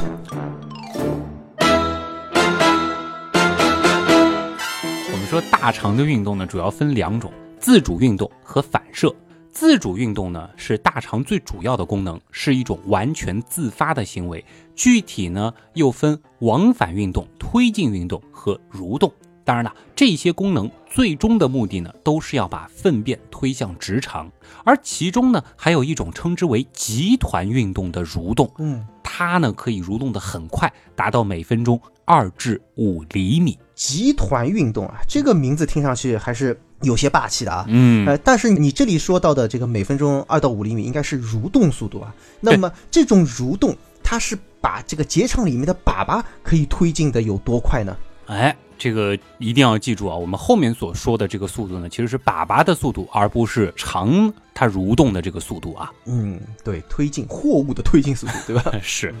[5.13, 9.15] 我们说大肠的运动呢，主要分两种：自主运动和反射。
[9.51, 14.43] 自主运动呢，是大肠最主要的功能，是一种完全自发的行为。
[14.75, 19.11] 具体呢，又分往返运动、推进运动和蠕动。
[19.43, 24.31] 当然了，这些功能最终的目的呢，都是要把粪便推向直肠。
[24.63, 33.59] 而其中呢，还有一种称之为集团运动的蠕动，嗯，它呢可以蠕动的很快，达到每分钟二至五厘米。
[33.81, 37.65] 集团运动啊，这个名字听上去还是有些霸气的啊。
[37.67, 42.13] 嗯呃，但是你这里说到的这个每分钟二到五厘米，应该是蠕动速度啊。
[42.39, 47.97] 那么这种蠕动，它是把这个结肠里面的粑粑可以推进的有多快呢？
[48.27, 50.15] 哎，这个一定要记住啊！
[50.15, 55.91] 我们后面所说的这个速度呢，其实是粑粑的速度，而不是肠它蠕动的这个速度啊。
[56.05, 58.71] 嗯，对，推进货物的推进速度，对吧？
[58.79, 59.11] 是，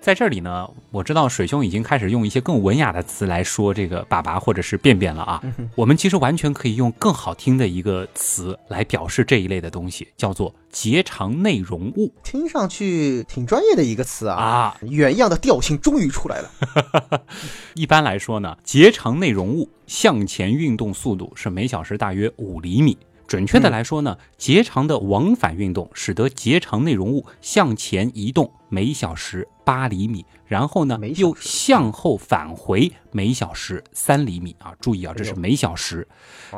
[0.00, 5.42] 在这里呢，我知道水兄已经开始用一些更文雅的词来说这个粑粑或者是便便了啊。
[5.76, 14.36] 我们其实完全可以用更好听的一个词来表示这一类的东西，叫做结肠内容物听上去挺专业的一个词啊。
[14.36, 14.76] 啊。
[14.80, 17.22] 原样的调性终于出来了。
[17.76, 22.96] 一般来说呢，结肠内容物向前运动速度是每小时大约五厘米。
[23.26, 34.74] 准确的来说呢，结肠的往返运动使得结肠内容物向前移动每小时八厘米，然后呢又向后返回每小时三厘米啊。
[34.80, 36.04] 注意啊，这是每小时。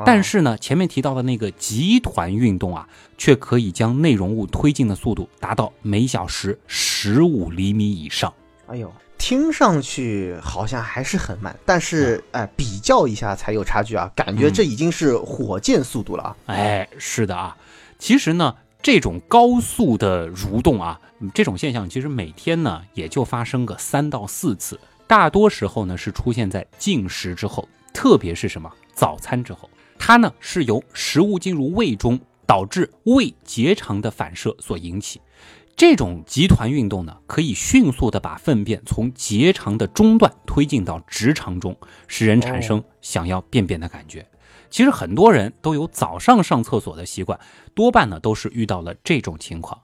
[0.06, 8.32] 但是呢，前面提到的那个集团运动啊，却可以将内容物推进的速度达到每小时十五厘米以上。
[8.68, 16.36] 哎呦，听上去好像还是很慢，但是哎、比较一下才有差距啊，感觉这已经是火箭速度了啊。
[16.46, 17.54] 哎，是的啊，
[17.98, 35.20] 其实呢，这种高速的蠕动啊，嗯这种现象其实每天呢也就发生个三到四次，大多时候呢是出现在进食之后，特别是什么早餐之后，它呢是由食物进入胃中导致胃结肠的反射所引起。
[35.74, 41.74] 这种集团运动呢，可以迅速的把粪便从结肠的中段推进到直肠中，
[42.06, 44.26] 使人产生想要便便的感觉。
[44.68, 47.40] 其实很多人都有早上上厕所的习惯，
[47.74, 49.80] 多半呢都是遇到了这种情况。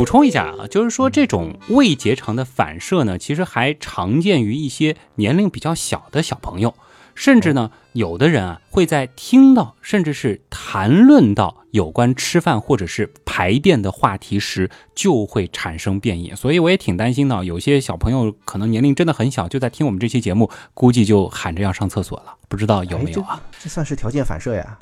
[0.00, 6.72] 补充一下啊，就是说这种胃结肠的反射呢，其实还常见于一些年龄比较小的小朋友。
[7.20, 16.32] 甚至呢，有的人啊会在听到甚至是谈论到有关吃饭或者是排便的话题时，就会产生变异。
[16.34, 23.38] 所以我也挺担心的，有些小朋友可能年龄真的很小，就在听我们这期节目，估计就喊着要上厕所了， 不知道有没有啊？
[23.62, 24.78] 这算是条件反射呀。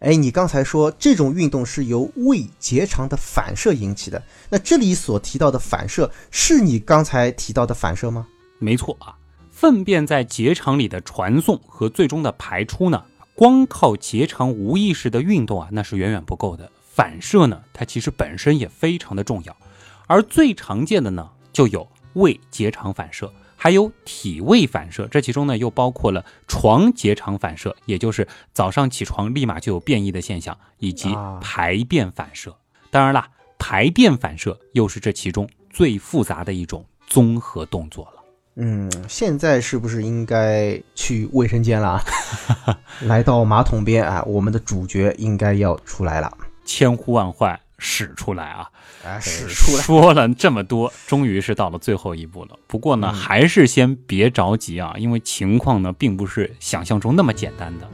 [0.00, 8.26] 哎，你刚才说这种运动是由胃结肠的反射引起的，那这里所提到的反射是你刚才提到的反射吗？
[8.58, 9.16] 没错啊。
[9.60, 16.72] 粪便在结肠里的传送和最终的排出呢，光靠结肠无意识的运动啊，那是远远不够的。
[16.82, 19.54] 反射呢，它其实本身也非常的重要。
[20.06, 25.06] 而最常见的呢，就有胃结肠反射，还有体位反射。
[25.08, 32.56] 这其中呢，又包括了床结肠反射，也就是早上起床立马就有便意的现象，以及排便反射。
[32.90, 38.19] 当然啦，排便反射又是这其中最复杂的一种综合动作了。
[38.56, 42.02] 嗯，现在是不是应该去卫生间了？
[43.06, 46.30] 来到马桶边啊，我们的主角应该要出来了。
[46.64, 48.68] 千呼万唤使出来啊！
[49.20, 49.82] 使出来！
[49.82, 52.50] 说了这么多，终于是到了最后一步了。
[52.66, 57.88] 不过呢，还是先别着急啊，因为情况呢，并不是想象中那么简单的。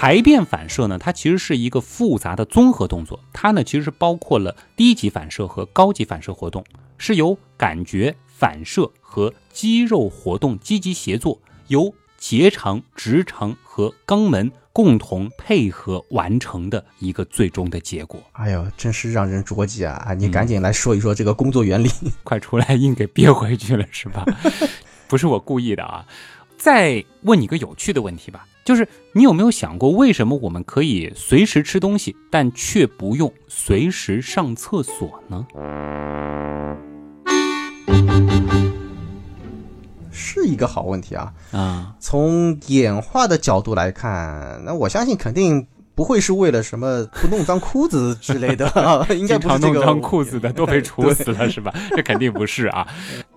[0.00, 6.64] 排便反射呢，它其实是一个复杂的综合动作，它呢其实是包括了低级反射和高级反射活动。
[6.98, 18.20] 是由感觉反射和肌肉活动积极协作，由结肠、直肠和肛门共同配合完成的一个最终的结果。
[18.34, 19.94] 哎呦，真是让人着急啊！
[20.06, 21.90] 啊，你赶紧来说一说这个工作原理。
[22.22, 24.24] 快出来，硬给憋回去了是吧？
[25.08, 26.06] 不是我故意的啊！
[26.56, 35.46] 再问你个有趣的问题吧，就是你有没有想过，为什么我们可以随时吃东西，但却不用随时上厕所呢？
[40.12, 41.32] 是一个好问题啊！
[41.50, 48.66] 啊，从演化的角度来看，那我相信肯定不会是为了什么不弄脏裤子之类的，
[49.16, 49.76] 应该不是这个。
[49.76, 51.72] 弄脏裤子的都被处死了是吧？
[51.96, 52.86] 这肯定不是啊。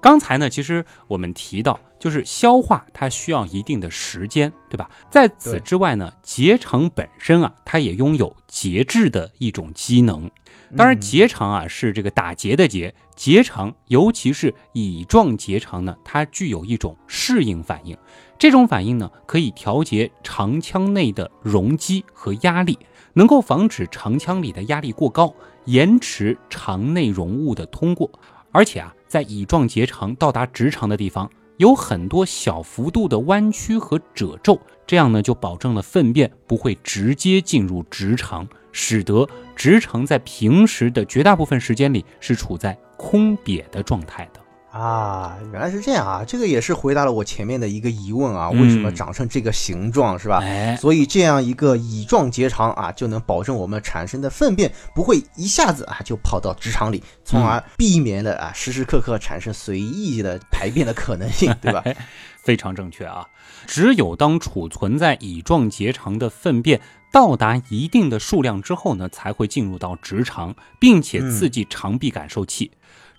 [0.01, 4.89] 刚才呢，其实我们提到，就是消化它需要一定的时间，对吧？
[5.11, 10.29] 在此之外呢，结肠本身啊，它也拥有节制的一种机能。
[10.75, 17.95] 当然，结肠啊是这个打结的结，结肠尤其是乙状结肠呢，它具有一种适应反应。
[18.39, 22.79] 这种反应呢，可以调节肠腔内的容积和压力，
[23.13, 25.31] 能够防止肠腔里的压力过高，
[25.65, 28.09] 延迟肠内容物的通过。
[28.51, 38.47] 而且啊，在乙状结肠到达直肠的地方，有很多小幅度的弯曲和褶皱，这样呢，就保证了粪便不会直接进入直肠。
[38.73, 44.40] 使得直肠在平时的绝大部分时间里是处在空瘪的状态的
[44.71, 50.39] 啊，原来是这样啊，这个也是回答了我前面的一个疑问啊，为什么长成这个形状是吧？
[50.41, 61.83] 哎，所以这样一个乙状结肠啊，就能保证我们产生的粪便不会一下子啊就跑到直肠里，从而避免了啊时时刻刻产生随意的排便的可能性，对吧？
[62.41, 63.27] 非常正确啊，
[63.67, 66.79] 只有当储存在乙状结肠的粪便。
[67.13, 72.71] 到达一定的数量之后呢，才会进入到直肠，并且刺激肠壁感受器。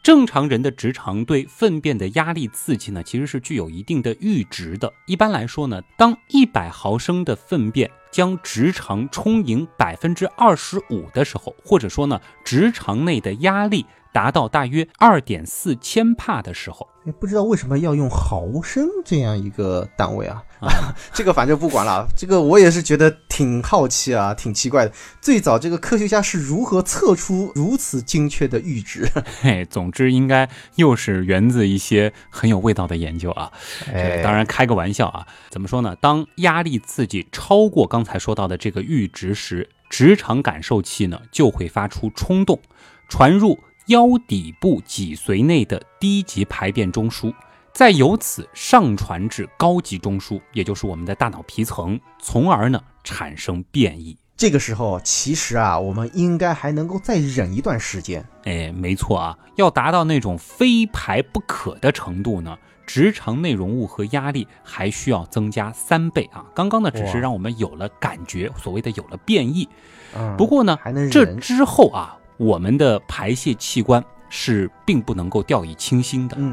[0.03, 4.93] 正常人的直肠对粪便的压力刺激呢，其实是具有一定的阈值的。
[5.07, 13.87] 一般来说呢，当一百毫升的粪便将直肠充盈百分之二十五的时候，或者说呢，直肠内的压力。
[14.15, 20.45] 达到大约二点四千帕的时候，也不知道为什么要用毫升这样一个单位啊？
[20.63, 24.93] 啊， 这个反正不管了，这个我也是觉得挺好奇啊，挺奇怪的。
[25.21, 29.09] 最早这个科学家是如何测出如此精确的阈值？
[29.43, 33.51] 嘿，总之应该又是源自一些很有味道的研究啊。
[33.93, 35.27] 哎，当然开个玩笑啊。
[35.51, 35.97] 怎么说呢？
[36.01, 42.61] 当压力刺激超过刚才说到的这个阈值时，直肠感受器呢就会发出冲动，
[43.09, 43.59] 传入。
[43.87, 47.35] 腰底部脊髓内的低级排便中枢，
[47.73, 54.17] 再由此上传至高级中枢，也就是我们的大脑皮层，从而呢产生变异。
[54.37, 58.27] 这个时候，其实啊，我们应该还能够再忍一段时间。
[58.45, 66.45] 哎，没错啊，要达到那种非排不可的程度呢，直肠内容物和压力还需要增加三倍啊！
[66.55, 69.69] 刚刚呢，只是让我们有了感觉，所谓的有了变异。
[70.15, 76.37] 嗯不过呢还能，这之后啊，我们的排泄器官是并不能够掉以轻心的。
[76.39, 76.53] 嗯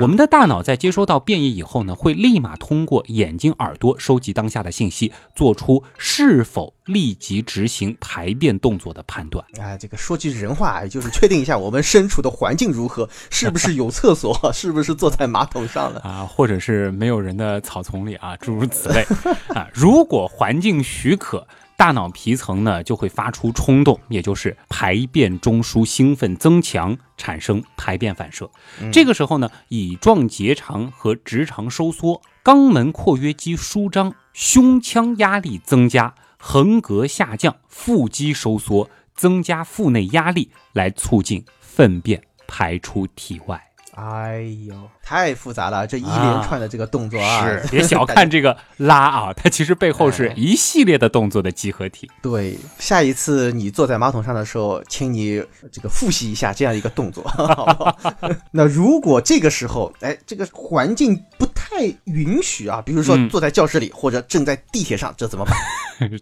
[0.00, 9.44] 我们的大脑在接收到变异以后呢，会立马通过眼睛、耳朵收集当下的信息，做出是否立即执行排便动作的判断。
[9.58, 15.98] 哎，这个说句人话，也就是确定一下我们身处的环境如何，是不是有厕所， 是不是坐在马桶上了。
[16.02, 19.04] 啊，或者是没有人的草丛里啊，诸如此类
[19.48, 19.68] 啊。
[19.74, 21.44] 如果环境许可，
[21.78, 28.50] 大脑皮层呢就会发出冲动，也就是排便中枢兴奋增强，产生排便反射。
[28.92, 43.67] 这个时候呢，乙状结肠和直肠收缩，肛门括约肌舒张，胸腔压力增加，横膈下降，腹肌收缩，增加腹内压力，来促进粪便排出体外。
[43.98, 52.08] 哎呦，太复杂了，这一连串的这个动作啊，是， 别小看这个拉啊，它其实背后是一系列的动作的集合体。
[52.22, 55.42] 对，下一次你坐在马桶上的时候，请你
[55.72, 57.96] 这个复习一下这样一个动作， 好不好？
[58.52, 65.58] 那如果这个时候，哎，这个环境不太允许啊，比如说嗯坐在教室里、或者正在地铁上，这怎么办？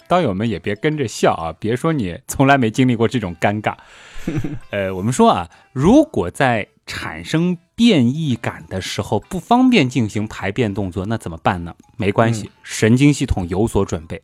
[0.08, 3.74] 刀友们也别跟着笑啊，别说你从来没经历过这种尴尬。
[4.70, 11.74] 呃，我们说啊，如果在产生变异感的时候不方便进行排便动作，那怎么办呢？
[11.96, 14.22] 没关系，神经系统有所准备。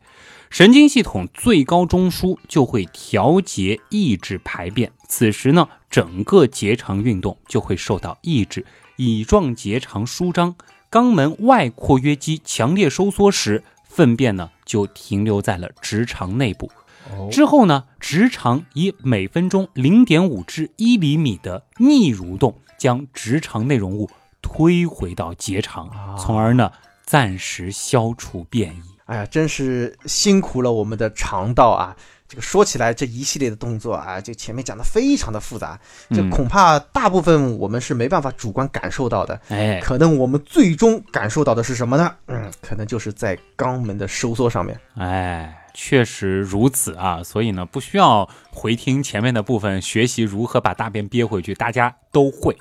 [0.48, 8.64] 神经系统最高中枢就会调节抑制排便，此时呢，整个结肠运动就会受到抑制，
[8.96, 10.54] 乙状结肠舒张，
[10.90, 16.70] 肛门外括约肌强烈收缩时，粪便呢就停留在了直肠内部。
[17.30, 26.70] 之后呢，直肠以每分钟零点五至一厘米的逆蠕动，将直肠内容物推回到结肠，从而呢
[27.04, 28.82] 暂时消除变异。
[29.06, 31.94] 哎呀，真是辛苦了我们的肠道啊！
[32.28, 35.78] 这个说起来，这一系列的动作啊，就前面讲的非常的复杂，
[36.10, 39.38] 这嗯恐怕大部分我们是没办法主观感受到的。
[39.48, 42.14] 哎，可能我们最终感受到的是什么呢？
[42.28, 44.80] 嗯，可能就是在肛门的收缩上面。
[44.94, 52.56] 哎，确实如此啊，所以呢，不需要回听前面的部分，学习如何把大便憋回去，大家都会。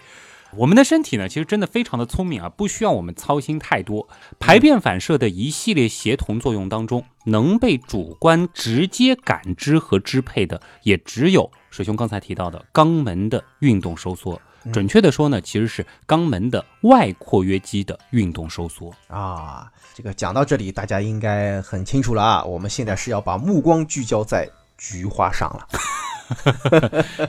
[0.57, 4.09] 我们的身体呢，其实真的非常的聪明啊，不需要我们操心太多。
[4.37, 14.41] 排便反射的一系列协同作用当中，能被主观直接感知和支配的，也只有水兄刚才提到的肛门的运动收缩。
[14.71, 18.93] 准确的说呢，其实是肛门的外括约肌的运动收缩。
[19.07, 22.43] 啊，这个讲到这里，大家应该很清楚了啊。
[22.43, 25.67] 我们现在是要把目光聚焦在菊花上了。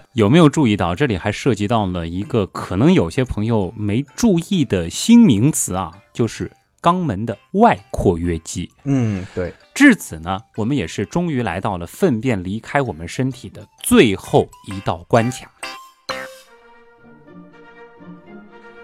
[0.12, 8.70] 有没有注意到，这里还涉及到了一个可能有些朋友没注意的新名词啊，就是肛门的外括约肌。
[8.84, 15.50] 嗯，对，至此呢，我们也是终于来到了粪便离开我们身体的最后一道关卡。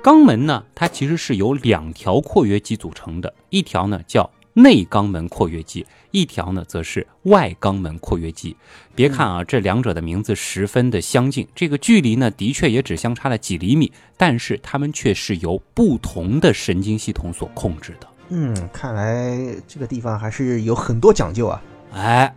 [0.08, 8.56] 肛门呢，它其实是由两条括约肌组成的，一条呢叫内肛门括约肌，一条呢则是外肛门括约肌。
[8.94, 18.08] 别看啊，这两者的名字十分的相近，这个距离呢的确也只相差了几厘米，但是它们却是由不同的神经系统所控制的。
[18.30, 19.36] 嗯，看来
[19.66, 21.62] 这个地方还是有很多讲究啊。
[21.92, 22.34] 哎，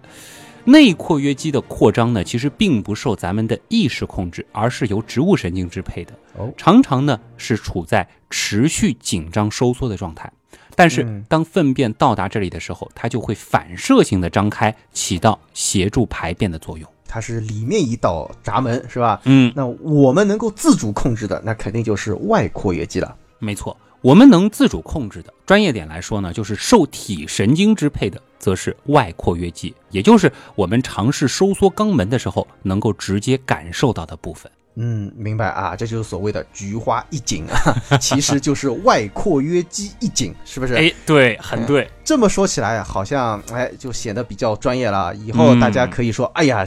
[0.65, 6.13] 内括约肌的扩张呢，其实并不受咱们的意识控制，而是由植物神经支配的。
[6.37, 10.31] 哦常常呢是处在持续紧张收缩的状态。
[10.75, 16.89] 但是嗯当粪便到达这里的时候，它就会反射性的张开，起到协助排便的作用。
[17.05, 19.19] 它是里面一道闸门，是吧？
[19.25, 23.13] 嗯，那我们能够自主控制的，那肯定就是外括约肌了。
[23.37, 34.51] 没错，我们能自主控制的，专业点来说呢，就是受体神经支配的，则是外括约肌，也就是我们尝试收缩肛门的时候能够直接感受到的部分。
[34.75, 40.73] 嗯，明白啊，这就是所谓的菊花一紧啊， 其实就是外括约肌一紧，是不是？
[40.75, 41.87] 哎，对，很对。
[42.03, 45.13] 这么说起来啊，好像哎就显得比较专业了。
[45.13, 46.65] 以后嗯大家可以说，哎呀，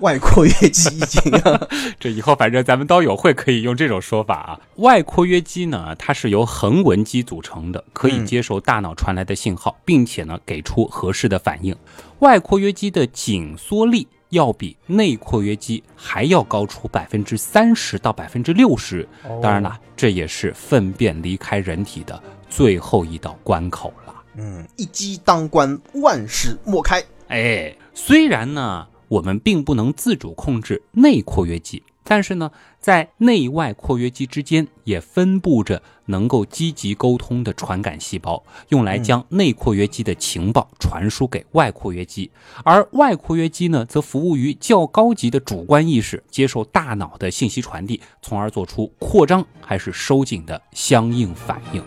[0.00, 1.68] 外括约肌一紧啊。
[1.98, 4.60] 这以后反正咱们刀友会可以用这种说法啊。
[4.76, 11.76] 外括约肌呢，它是由横纹肌组成的，可以嗯接受大脑传来的信号，并且呢给出合适的反应。
[12.20, 19.08] 外括约肌的紧缩力要比内括约肌还要高出百分之三十到百分之六十。
[19.42, 24.14] 当然了，这也是粪便离开人体的最后一道关口了。
[24.36, 27.02] 嗯，一击当关，万事莫开。
[27.28, 42.30] 哎，虽然呢，我们并不能自主控制内括约肌，但是呢，在内外括约肌之间也分布着能够积极沟通的传感细胞，用来将内括约肌的情报传输给外括约肌，
[42.64, 51.82] 而外括约肌呢，则服务于较高级的主观意识，接受大脑的信息传递，从而做出扩张还是收紧的相应反应。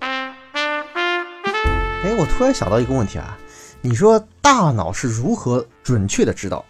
[0.00, 3.36] 哎，我突然想到一个问题啊，
[3.86, 6.64] 你说大脑是如何准确的知道？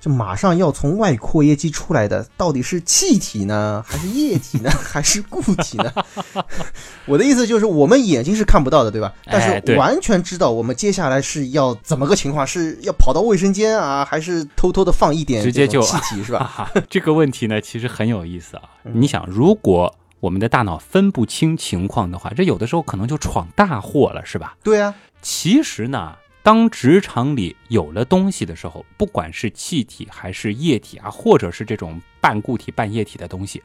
[0.00, 5.92] 这马上要从外括约肌出来的，到底是气体呢，还是液体呢， 还是固体呢？
[7.04, 9.12] 我的意思就是，我们眼睛是看不到的，对吧？
[9.26, 16.70] 但是完全知道我们接下来是要怎么个情况，是要跑到卫生间啊，还是偷偷的放一点直接就气体，是吧？
[16.88, 18.62] 这个问题呢，其实很有意思啊。
[18.84, 24.56] 你想，如果我们的大脑分不清情况的话，这有的时候可能就闯大祸了，是吧？
[24.62, 24.94] 对啊。
[25.20, 26.14] 其实呢。
[26.44, 33.62] 当直肠里有了东西的时候，不管是气体还是液体啊，或者是这种半固体半液体的东西，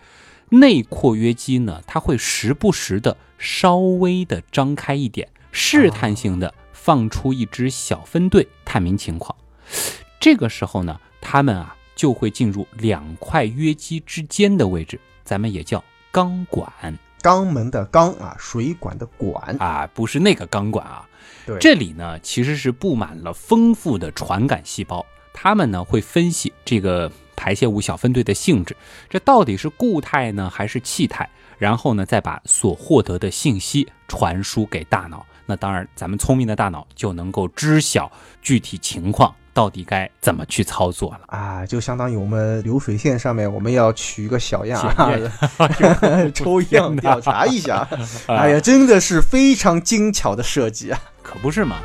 [0.48, 9.36] 内括约肌呢，它会时不时的稍微的张开一点，试探性的放出一支小分队，探明情况。
[10.18, 16.72] 这个时候呢，它们啊就会进入两块约肌之间的位置，咱们也叫肛管。
[17.22, 21.06] 肛门的肛啊，水管的管啊，不是那个钢管啊。
[21.58, 28.76] 这里呢其实是布满了丰富的传感细胞，它们呢会分析这个排泄物小分队的性质，
[29.10, 31.30] 这到底是固态呢还是气态？
[31.58, 35.26] 然后呢再把所获得的信息传输给大脑。
[35.46, 39.34] 那当然，咱们聪明的大脑就能够知晓具体情况。
[39.60, 41.66] 到底该怎么去操作了啊？
[41.66, 44.82] 就相当于我们流水线上面，我们要取一个小样，
[46.34, 47.86] 抽样调查一下。
[48.28, 51.02] 哎呀，真的是非常精巧的设计啊！
[51.22, 51.76] 可不是嘛？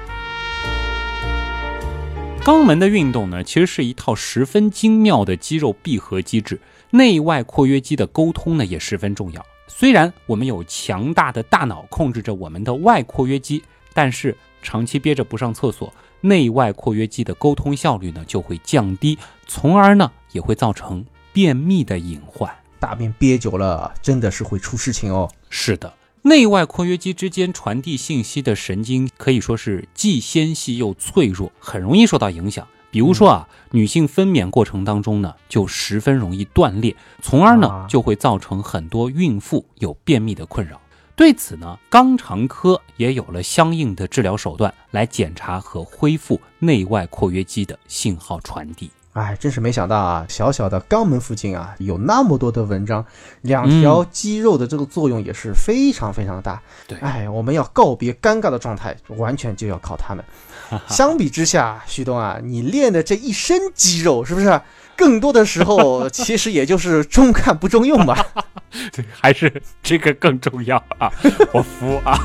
[2.45, 6.61] 肛门的运动呢，其实是一套十分精妙的肌肉闭合机制，
[6.91, 9.45] 内外括约肌的沟通呢也十分重要。
[9.66, 15.93] 虽然我们有强大的大脑控制着我们的外括约肌，但是长期憋着不上厕所。
[16.25, 21.05] 内外括约肌的沟通效率呢就会降低，从而呢也会造成
[21.35, 22.51] 便秘的隐患。
[22.81, 25.31] 大便憋久了，真的是会出事情哦。
[25.51, 32.66] 是的，内外括约肌之间传递信息的神经可以说是既纤细又脆弱，很容易受到影响。
[32.91, 40.81] 比如说啊，女性分娩过程当中呢，就十分容易断裂，从而呢就会造成很多孕妇有便秘的困扰。
[41.17, 48.91] 对此呢，肛肠科也有了相应的治疗手段来检查和恢复内外括约肌的信号传递。
[49.12, 53.07] 哎，真是没想到啊，小小的肛门附近啊，有那么多的文章，
[53.43, 56.61] 两条肌肉的这个作用也是非常非常大。
[56.89, 60.25] 对，哎，我们要告别尴尬的状态，完全就要靠他们。
[60.89, 64.61] 相比之下，旭东啊，你练的这一身肌肉，是不是
[64.97, 68.26] 更多的时候 其实也就是中看不中用吧？
[68.92, 71.11] 对，还是这个更重要啊！
[71.53, 72.18] 我服啊！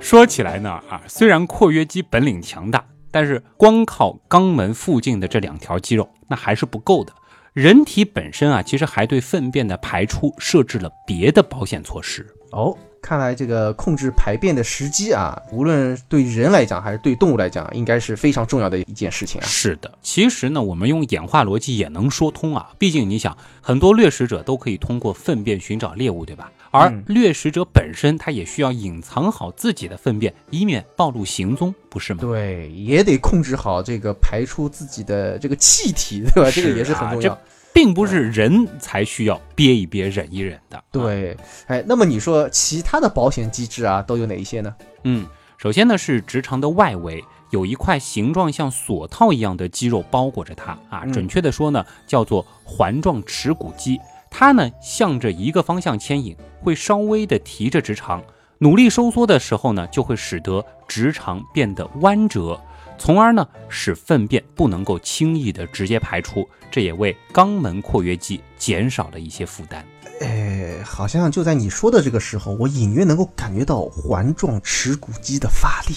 [0.00, 7.12] 说起来呢，啊，虽然括约肌本领强大，但是光靠肛门附近的这两条肌肉那还是不够的。
[7.52, 12.76] 人体本身啊，其实还对粪便的排出设置了别的保险措施哦。
[13.00, 19.44] 看来这个控制排便的时机啊，无论对人来讲还是对动物来讲，应该是非常重要的一件事情啊。
[19.46, 22.70] 是的，其实呢，我们用演化逻辑也能说通啊。
[22.78, 26.50] 毕竟你想，很多掠食者都可以通过粪便寻找猎物，对吧？
[26.70, 32.20] 而掠食者本身，他也需要隐藏好自己的粪便，以免暴露行踪，不是吗？
[32.20, 36.50] 对，也得控制好这个排出自己的这个气体，对吧？
[36.50, 37.38] 这个也是很重要。
[37.78, 40.82] 并不是人才需要憋一憋、忍一忍的。
[40.90, 41.36] 对，
[41.68, 44.74] 哎，那么你说其他的保险机制啊，都有哪一些呢？
[45.04, 45.24] 嗯，
[45.56, 58.20] 首先呢是直肠的外围有一块形状像锁套一样的肌肉包裹着它啊，准确的说呢叫做环状耻骨肌，它呢向着一个方向牵引，会稍微的提着直肠，
[58.58, 62.60] 努力收缩的时候呢，就会使得直肠变得弯折。
[62.98, 69.84] 从而呢，使粪便不能够轻易的直接排出，这也为肛门括约肌减少了一些负担。
[70.20, 75.94] 哎，好像就在你说的这个时候，我隐约能够感觉到环状耻骨肌的发力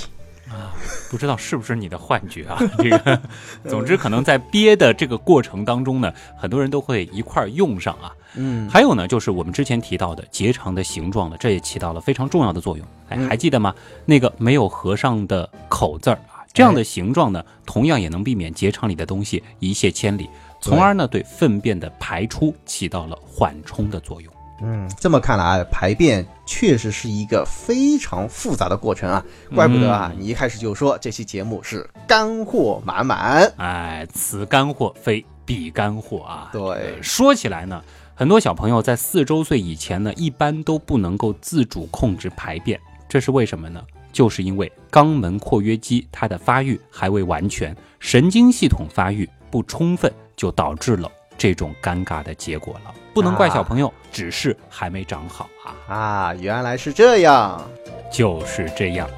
[0.47, 0.75] 啊，
[1.09, 2.59] 不知道是不是你的幻觉啊？
[2.77, 3.21] 这个，
[3.67, 8.13] 总之可能在憋的这个过程当中呢，很多人都会一块用上啊。
[8.35, 12.85] 嗯，还有呢，就是我们之前提到的结肠的形状呢，这也起到了非常重要的作用。
[13.09, 13.73] 哎，还记得吗？
[14.05, 16.19] 那个没有合上的口字儿。
[16.53, 20.29] 这样的形状呢，同样也能避免结肠里的东西一泻千里，
[20.61, 24.31] 从而呢对粪便的排出起到了缓冲的作用。
[24.63, 29.25] 嗯，这么看来，排便确实是一个非常复杂的过程啊，
[29.55, 33.51] 怪不得啊，你一开始就说这期节目是干货满满。
[33.57, 36.49] 哎，此干货非彼干货啊。
[36.53, 37.81] 对，说起来呢，
[38.13, 42.79] 很多小朋友在四周岁以前呢，一般都不能够自主控制排便，
[43.09, 43.81] 这是为什么呢？
[44.11, 52.93] 就是因为肛门括约肌它的发育还未完全，神经系统发育不充分，就导致了这种尴尬的结果了。
[53.13, 55.93] 不能怪小朋友，只是还没长好啊。
[55.93, 57.61] 啊，原来是这样。
[58.11, 59.09] 就是这样。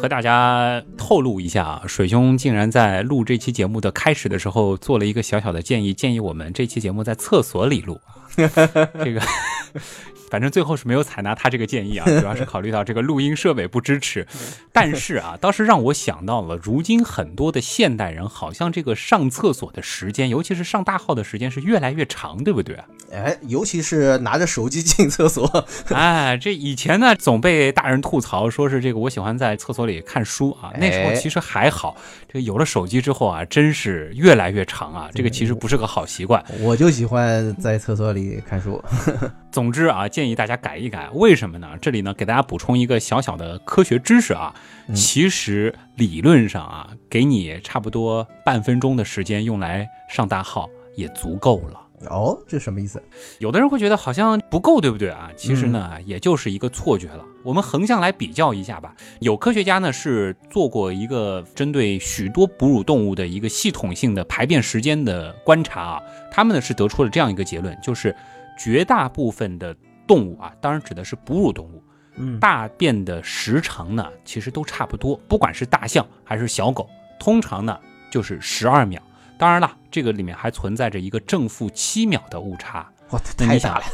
[0.00, 8.00] 和大家透露一下啊，水兄竟然在录这期节目的开始的时候做了一个小小的建议，建议我们这期节目在厕所里录。
[8.36, 9.20] 这个。
[10.30, 14.26] 反正最后是没有采纳他这个建议啊， 主要是考虑到这个录音设备不支持。
[14.72, 22.78] 但是啊，倒是让我想到了，如今很多的现代人好像这个上厕所的时间，尤其是上大号的时间是越来越长，对不对？
[23.10, 25.66] 哎，尤其是拿着手机进厕所。
[25.90, 30.70] 哎，这以前呢总被大人吐槽，说是这个我喜欢在厕所里看书啊。
[30.78, 35.08] 那时候其实还好，这个有了手机之后啊，真是越来越长啊。
[35.14, 36.44] 这个其实不是个好习惯。
[36.60, 38.82] 我就喜欢在厕所里看书。
[39.50, 40.06] 总之啊。
[40.18, 41.78] 建议大家改一改，为什么呢？
[41.80, 44.52] 这里呢，给大家补充一个小小的科学知识啊。
[44.92, 51.80] 其实理论上啊，给你差不多半分钟的时间用来上大号也足够了。
[52.10, 53.00] 哦，这什么意思？
[53.38, 55.30] 有的人会觉得好像不够，对不对啊？
[55.36, 57.24] 其实呢，也就是一个错觉了。
[57.44, 58.92] 我们横向来比较一下吧。
[59.20, 68.12] 有科学家呢是做过一个针对许多哺乳动物的一个系统性的排便时间的观察啊，他们呢是得出了这样一个结论，就是
[68.58, 69.76] 绝大部分的。
[70.08, 71.84] 动物啊，当然指的是哺乳动物。
[72.16, 76.90] 嗯，大便的时长呢，其实都差不多，不管是大象还是小狗，
[77.20, 77.78] 通常呢
[78.10, 79.00] 就是十二秒。
[79.38, 82.90] 当然了，这个里面还存在着一个正负七秒的误差。
[83.10, 83.84] 哇，太大了！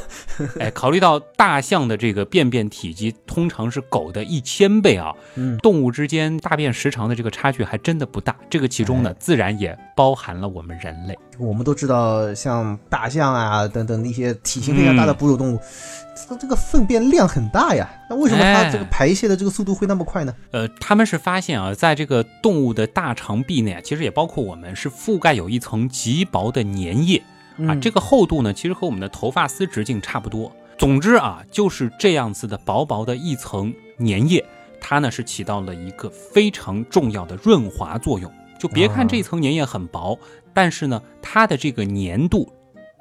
[0.58, 8.34] 哎，考虑到大象的这个便便体积通常是狗的一千倍啊，嗯，动物之间大便时长的这个差距还真的不大。
[8.50, 11.16] 这个其中呢，自然也包含了我们人类。
[11.38, 15.60] 我们都知道，像大象啊等等那些体型非常大的哺乳动物，
[16.28, 17.88] 它这个粪便量很大呀。
[18.10, 20.34] 那为什么它这个排泄的这个速度会那么快呢？
[20.50, 27.22] 呃，他们是发现啊，在这个动物的大肠壁内啊，其实也包括我们，是覆盖有一层极薄的粘液。
[27.66, 30.50] 啊，这个厚度呢，其实和我们的头发丝直径差不多。
[30.76, 34.44] 总之啊，就是这样子的薄薄的一层粘液，
[34.80, 38.30] 它呢是起到了一个非常重要的润滑作用。
[38.58, 40.18] 就别看这层粘液很薄，
[40.52, 42.52] 但是呢，它的这个粘度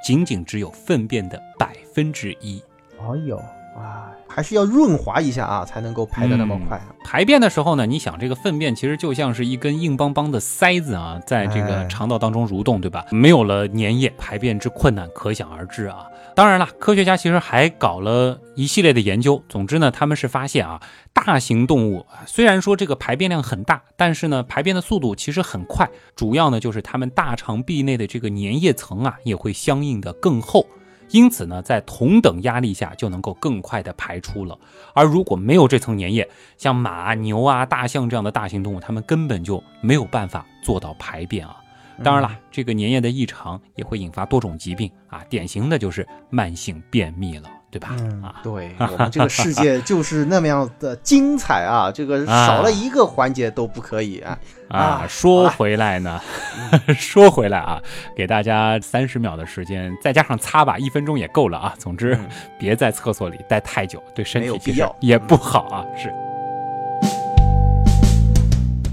[0.03, 2.61] 仅仅只有粪便的百分之一。
[2.99, 3.41] 哎呦！
[3.75, 6.79] 哇，还是要润滑一下啊，才能够排的那么快。
[7.03, 13.05] 排便的时候呢，你想这个粪便其实就像是一根硬邦邦的塞子啊，在这个肠道当中蠕动，对吧？
[13.11, 16.05] 没有了粘液，排便之困难可想而知啊。
[16.35, 19.43] 当然了，科学家其实还搞了一系列的研究。
[19.47, 20.81] 总之呢，他们是发现啊，
[21.13, 25.87] 大型动物虽然说这个排便量很大，但是呢，排便的速度其实很快。
[26.15, 30.65] 主要呢，就是它们大肠壁内的这个粘液层啊，也会相应的更厚。
[31.13, 34.57] 因此呢，在同等压力下就能够更快的排出了。
[34.95, 41.55] 而如果没有这层粘液，像马、牛啊、大象这样的大型动物，它们根本就没有办法做到排便啊。
[42.03, 47.47] 当然了，这个粘液的异常也会引发多种疾病啊，典型的就是慢性便秘了。
[47.73, 47.89] 对吧？
[48.21, 51.89] 啊，对 我们这个世界就是那么样的精彩啊！
[51.91, 54.37] 这个少了一个环节都不可以啊！
[54.69, 56.21] 啊，说回来呢，
[56.95, 57.81] 说回来啊，
[58.15, 61.73] 给大家三十秒的时间，再加上擦吧，一分钟也够了啊。
[61.79, 62.15] 总之，
[62.59, 65.83] 别在厕所里待太久，对身体其实也不好啊。
[65.97, 66.13] 是。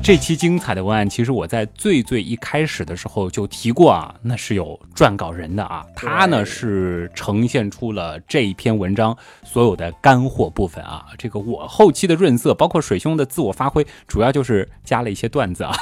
[0.02, 15.76] 这期精彩的文案，其实我在最最一开始的时候就提过啊，那是有撰稿人的啊，他呢是呈现出了这一篇文章所有的干货部分啊，这个我后期的润色，包括水兄的自我发挥，主要就是加了一些段子啊。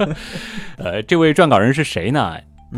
[0.76, 2.36] 呃，这位撰稿人是谁呢？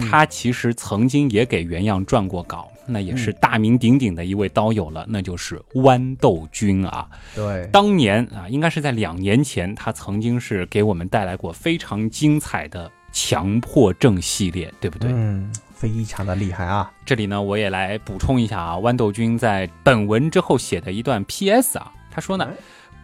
[0.08, 2.70] 他其实曾经也给原样撰过稿。
[2.90, 7.08] 那也是大名鼎鼎的一位刀友了，那就是豌豆君啊。
[7.34, 15.10] 对，当年啊，应该是在两年前，他曾经是给我们带来过非常精彩的强迫症系列，对不对？
[15.12, 16.90] 嗯，非常的厉害啊。
[17.04, 21.78] 这里呢，我也来补充一下啊，豌豆君在本文之后写的一段 P.S.
[21.78, 22.48] 啊，他说呢，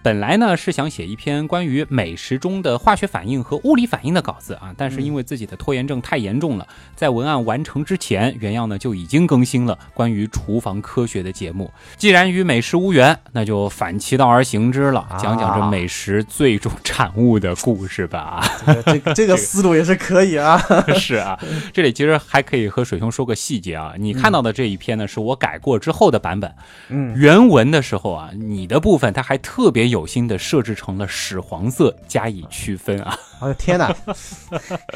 [0.07, 11.69] 本来呢是想写一篇关于美食中的化学反应和物理反应的稿子啊，但是因为自己的拖延症太严重了，在文案完成之前，原样呢就已经更新了关于厨房科学的节目。
[11.97, 18.49] 既然与美食无缘，那就反其道而行之了，啊讲讲这美食最终产物的故事吧。
[18.87, 20.57] 这个这个思路也是可以啊。
[20.95, 21.37] 是啊，
[21.73, 26.55] 这里其实还可以和水兄说个细节啊，你看到的这一篇呢是我改过之后的版本，
[26.91, 33.95] 嗯，原文的时候啊，你的部分它还特别有心的设置成了屎黄色加以区分啊，我的天哪，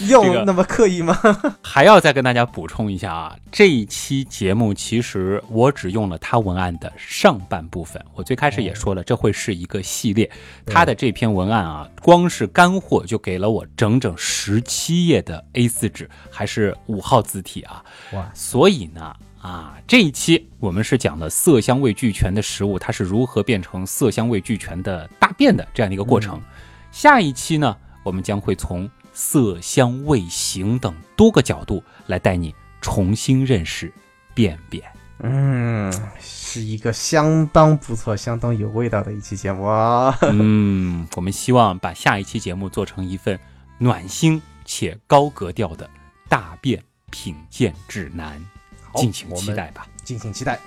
[0.00, 1.16] 这要那么刻意吗？
[1.62, 10.28] 还要再跟大家补充一下啊，这一期节目其实我只用了他文案的上半部分，我最开始也说了，这会是一个系列，
[10.66, 26.40] 他的这篇文案啊，光是干货就给了我整整十七页的 A4 纸，还是五号字体啊，哇，所以呢，啊，这一期我们是讲的色香味俱全的食物，它是如何变成色香味俱全的大便的这样的一个过程。
[26.92, 33.92] 下一期呢，我们将会从色香味形等多个角度来带你重新认识
[34.32, 34.84] 便便。
[35.24, 40.16] 嗯，是一个相当不错、相当有味道的一期节目啊。
[40.30, 43.38] 嗯，我们希望把下一期节目做成一份
[43.78, 45.90] 暖心且高格调的
[46.28, 48.61] 大便品鉴指南，好
[48.94, 49.86] 敬请期待吧。
[50.04, 50.58] 敬请期待。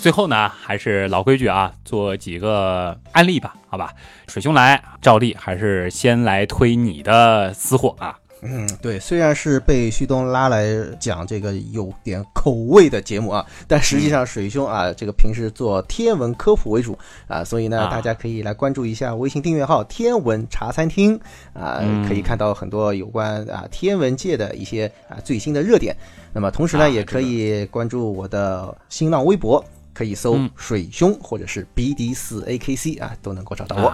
[0.00, 3.92] 最后呢，还是老规矩啊，做几个案例吧，好吧？
[4.28, 8.16] 水兄来，照例还是先来推你的私货啊。
[8.42, 10.66] 嗯，对，虽然是被旭东拉来
[11.00, 21.18] 讲这个有点口味的节目啊，但实际上水兄啊，这个平时做天文科普为主啊，所以呢，啊大家可以来关注一下微信订阅号“天文茶餐厅”
[21.54, 25.96] 啊，嗯可以看到很多有关啊天文界的一些啊最新的热点。
[26.32, 29.64] 那么同时呢，啊也可以关注我的新浪微博，
[29.94, 33.92] 可以搜嗯“水兄”或者是 “BD 四 AKC” 啊，都能够找到我。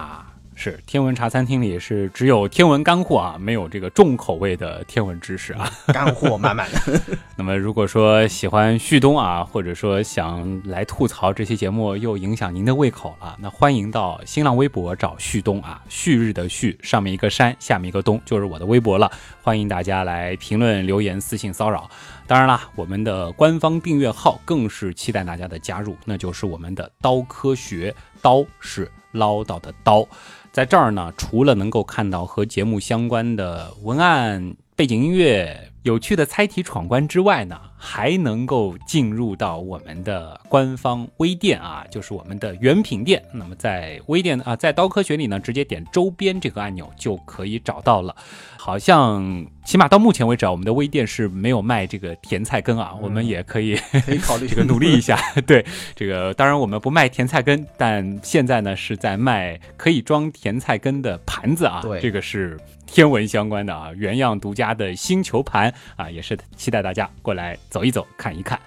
[0.53, 5.69] 啊，是天文茶餐厅里是只有天文干货啊，没有这个重口味的天文知识啊。
[5.87, 7.01] 干货满满的。
[7.35, 19.11] 那么如果说喜欢旭东啊，或者说想来吐槽这期节目又影响您的胃口了，那欢迎到新浪微博找旭东啊，旭日的旭，上面一个山，下面一个东，就是我的微博了。
[19.41, 21.89] 欢迎大家来评论、留言、私信骚扰。
[22.25, 30.07] 当然啦，我们的官方订阅号更是期待大家的加入，那就是我们的刀科学，刀是唠叨的刀。
[30.53, 43.21] 在这儿呢，除了能够看到和节目相关的文案、背景音乐、有趣的猜题闯关之外呢，还能够进入到我们的官方微店啊，就是我们的原品店。
[43.33, 48.15] 那么在微店啊，在刀科学里呢，直接点周边这个按钮就可以找到了。
[48.57, 53.75] 好像起码到目前为止啊，我们的微店是没有卖这个甜菜根啊，我们也可以
[54.05, 55.19] 可以考虑这个努力一下。
[55.45, 55.65] 对，
[55.95, 61.81] 这个当然我们不卖甜菜根，但现在呢是在卖可以装甜菜根的盘子啊。
[61.81, 62.57] 对这个是
[62.93, 68.59] 天文相关的啊，原样独家的星球盘啊，也是期待大家过来走一走、看一看。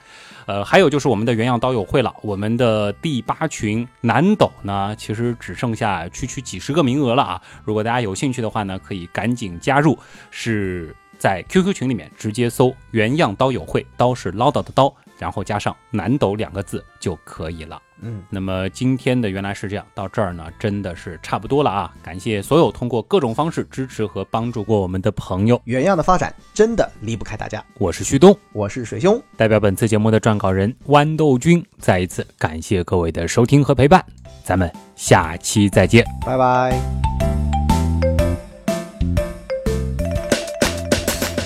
[0.46, 7.40] 呃，还有就是我们的原样刀友会了，我们的第八群南斗呢，其实只剩下区区几十个名额了啊。
[7.62, 9.96] 如果大家有兴趣的话呢，可以赶紧加入，
[10.32, 17.80] 是在 QQ 群里面直接搜“原样刀友会”，刀是唠叨的刀，然后加上南斗两个字就可以了。
[18.02, 21.94] 嗯，那么今天的原来是这样，到这儿呢，真的是差不多了啊！
[22.02, 27.64] 感谢所有通过各种方式支持和帮助过我们的朋友，原样的发展真的离不开大家。
[27.78, 28.36] 我是旭东。
[28.52, 34.04] 我是水兄，代表本次节目的撰稿人豌豆君，再一次感谢各位的收听和陪伴，
[34.44, 36.04] 咱们下期再见。
[36.24, 36.78] 拜拜。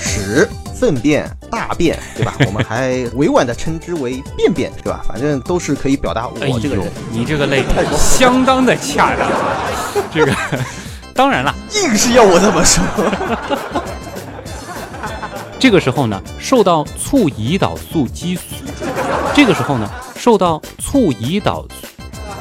[0.01, 0.49] 屎、
[0.81, 2.35] 粪便、大便，对吧？
[2.49, 5.05] 我们还委婉的称之为便便，对吧？
[5.07, 6.87] 反正都是可以表达我这个人。
[6.87, 7.63] 哎你这个类
[7.99, 9.61] 相当的恰当啊！
[10.11, 10.35] 这个
[11.15, 12.83] 当然了，硬是要我这么说。
[15.61, 18.43] 这个时候呢，受到促胰岛素激素；
[19.35, 21.67] 这个时候呢，受到促胰岛，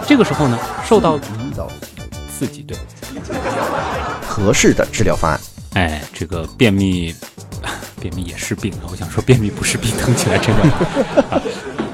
[0.08, 2.06] 这个时候呢，受到胰岛素
[2.40, 2.62] 刺激。
[2.62, 2.78] 对，
[4.26, 5.38] 合适的治疗方案。
[5.74, 7.14] 哎，这个便秘，
[8.02, 8.90] 便秘也是病啊！
[8.92, 10.64] 我想说，便秘不是病， 疼起来真的。
[11.30, 11.42] 啊